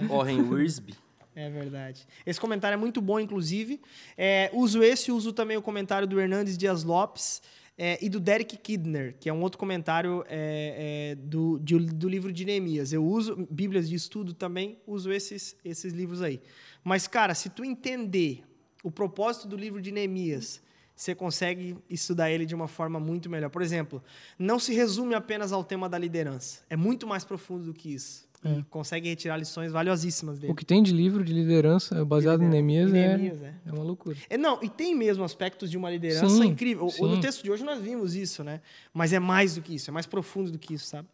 [0.00, 0.94] do Warren Wiersbe.
[1.36, 2.06] É verdade.
[2.24, 3.78] Esse comentário é muito bom, inclusive.
[4.16, 7.42] É, uso esse, uso também o comentário do Hernandes Dias Lopes
[7.82, 12.10] é, e do Derek Kidner, que é um outro comentário é, é, do, de- do
[12.10, 12.92] livro de Neemias.
[12.92, 16.42] Eu uso Bíblias de estudo também, uso esses, esses livros aí.
[16.84, 18.44] Mas, cara, se tu entender
[18.84, 20.60] o propósito do livro de Neemias,
[20.94, 23.48] você consegue estudar ele de uma forma muito melhor.
[23.48, 24.02] Por exemplo,
[24.38, 26.60] não se resume apenas ao tema da liderança.
[26.68, 28.28] É muito mais profundo do que isso.
[28.42, 30.52] E consegue retirar lições valiosíssimas dele.
[30.52, 33.54] O que tem de livro de liderança baseado em Neemias, Neemias, é, é.
[33.66, 34.16] é uma loucura.
[34.30, 36.86] É, não, e tem mesmo aspectos de uma liderança Sim, incrível.
[36.98, 37.20] O- No sim.
[37.20, 38.62] texto de hoje nós vimos isso, né?
[38.94, 41.06] Mas é mais do que isso, é mais profundo do que isso, sabe?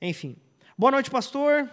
[0.00, 0.36] Enfim.
[0.78, 1.68] Boa noite, pastor.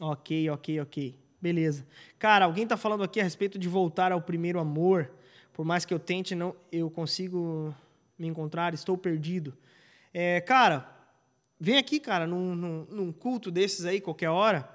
[0.00, 1.14] Ok, ok, ok.
[1.40, 1.86] Beleza.
[2.18, 5.10] Cara, alguém tá falando aqui a respeito de voltar ao primeiro amor.
[5.52, 7.74] Por mais que eu tente, não, eu consigo
[8.18, 9.56] me encontrar, estou perdido.
[10.12, 10.99] É, cara,
[11.60, 14.68] vem aqui, cara, num, num- num culto desses aí, qualquer hora,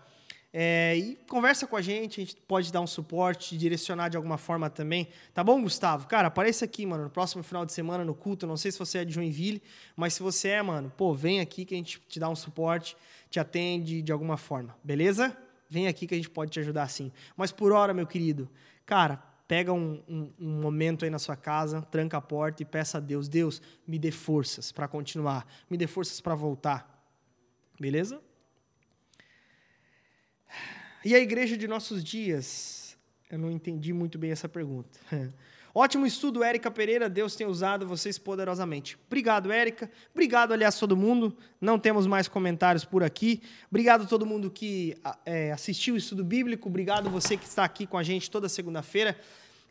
[0.57, 4.15] é, e conversa com a gente, a gente pode dar um suporte, te direcionar de
[4.15, 5.09] alguma forma também.
[5.33, 6.07] Tá bom, Gustavo?
[6.07, 8.47] Cara, apareça aqui, mano, no próximo final de semana no culto.
[8.47, 9.61] Não sei se você é de Joinville,
[9.97, 12.95] mas se você é, mano, pô, vem aqui que a gente te dá um suporte,
[13.29, 15.35] te atende de alguma forma, beleza?
[15.69, 17.11] Vem aqui que a gente pode te ajudar sim.
[17.35, 18.49] Mas por hora, meu querido,
[18.85, 22.97] cara, pega um, um- um momento aí na sua casa, tranca a porta e peça
[22.97, 26.91] a Deus: Deus, me dê forças para continuar, me dê forças para voltar.
[27.79, 28.21] Beleza?
[31.03, 32.97] E a igreja de nossos dias?
[33.29, 34.97] Eu não entendi muito bem essa pergunta.
[35.77, 37.09] Ótimo estudo, Érica Pereira.
[37.09, 38.97] Deus tem usado vocês poderosamente.
[39.07, 39.91] Obrigado, Érica.
[40.13, 41.35] Obrigado, aliás, todo mundo.
[41.59, 43.41] Não temos mais comentários por aqui.
[43.69, 46.69] Obrigado a todo mundo que a- é, assistiu o estudo bíblico.
[46.69, 49.19] Obrigado você que está aqui com a gente toda segunda-feira.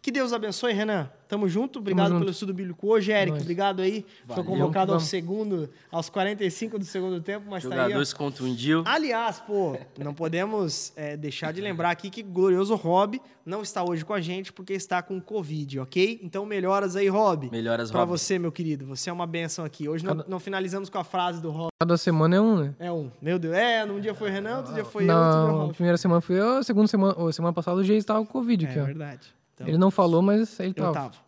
[0.04, 1.08] Que Deus abençoe, Renan.
[1.26, 1.78] Tamo junto.
[1.78, 2.18] Obrigado junto.
[2.18, 3.10] pelo estudo bíblico hoje.
[3.24, 3.40] Nóis.
[3.40, 4.04] Obrigado aí.
[4.26, 4.44] Foi Valeu.
[4.50, 7.80] convocado ao segundo, aos 45 do segundo tempo, mas tá aí.
[7.84, 8.82] Jogadores contundiu.
[8.84, 13.82] Aliás, pô, não podemos é, deixar de lembrar aqui que o glorioso Rob não está
[13.82, 16.20] hoje com a gente porque está com Covid, ok?
[16.22, 17.48] Então melhoras aí, Rob.
[17.50, 18.10] Melhoras, Pra Rob.
[18.10, 18.84] você, meu querido.
[18.84, 19.88] Você é uma benção aqui.
[19.88, 21.68] Hoje não, Cada- não finalizamos com a frase do Rob.
[21.80, 22.74] Cada semana é um, né?
[22.78, 23.10] É um.
[23.22, 23.54] Meu Deus.
[23.56, 25.72] É, num dia foi Renan, outro dia foi eu, outro dia Rob.
[25.72, 28.78] primeira semana foi eu, segunda semana, ou semana passada o Geis estava com Covid aqui,
[28.78, 29.34] É verdade.
[29.54, 30.92] Então, Ele não falou, mas ele eu tava.
[30.94, 31.24] tava.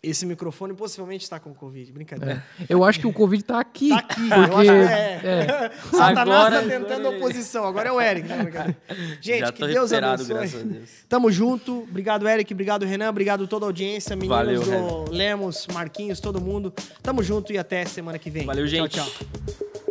[0.00, 1.90] Esse microfone possivelmente está com Covid.
[1.90, 2.44] Brincadeira.
[2.68, 3.88] Eu acho que o Covid tá aqui.
[3.88, 4.20] Tá aqui.
[4.30, 5.20] eu Porque, acho que é.
[5.26, 7.64] é, Satanás Agora- tá tentando agora ele- oposição.
[7.66, 8.28] Agora é o Eric.
[8.28, 8.76] Né?
[9.20, 10.28] Gente, Já que Deus abençoe.
[10.36, 10.90] graças a Deus.
[11.08, 11.80] Tamo junto.
[11.82, 12.54] Obrigado, Eric.
[12.54, 13.08] Obrigado, Renan.
[13.10, 14.14] Obrigado toda a audiência.
[14.14, 16.72] Meninos Valeu, do Lemos, Marquinhos, todo mundo.
[17.02, 18.46] Tamo junto e até semana que vem.
[18.46, 18.90] Valeu, gente.
[18.94, 19.87] Tchau, tchau.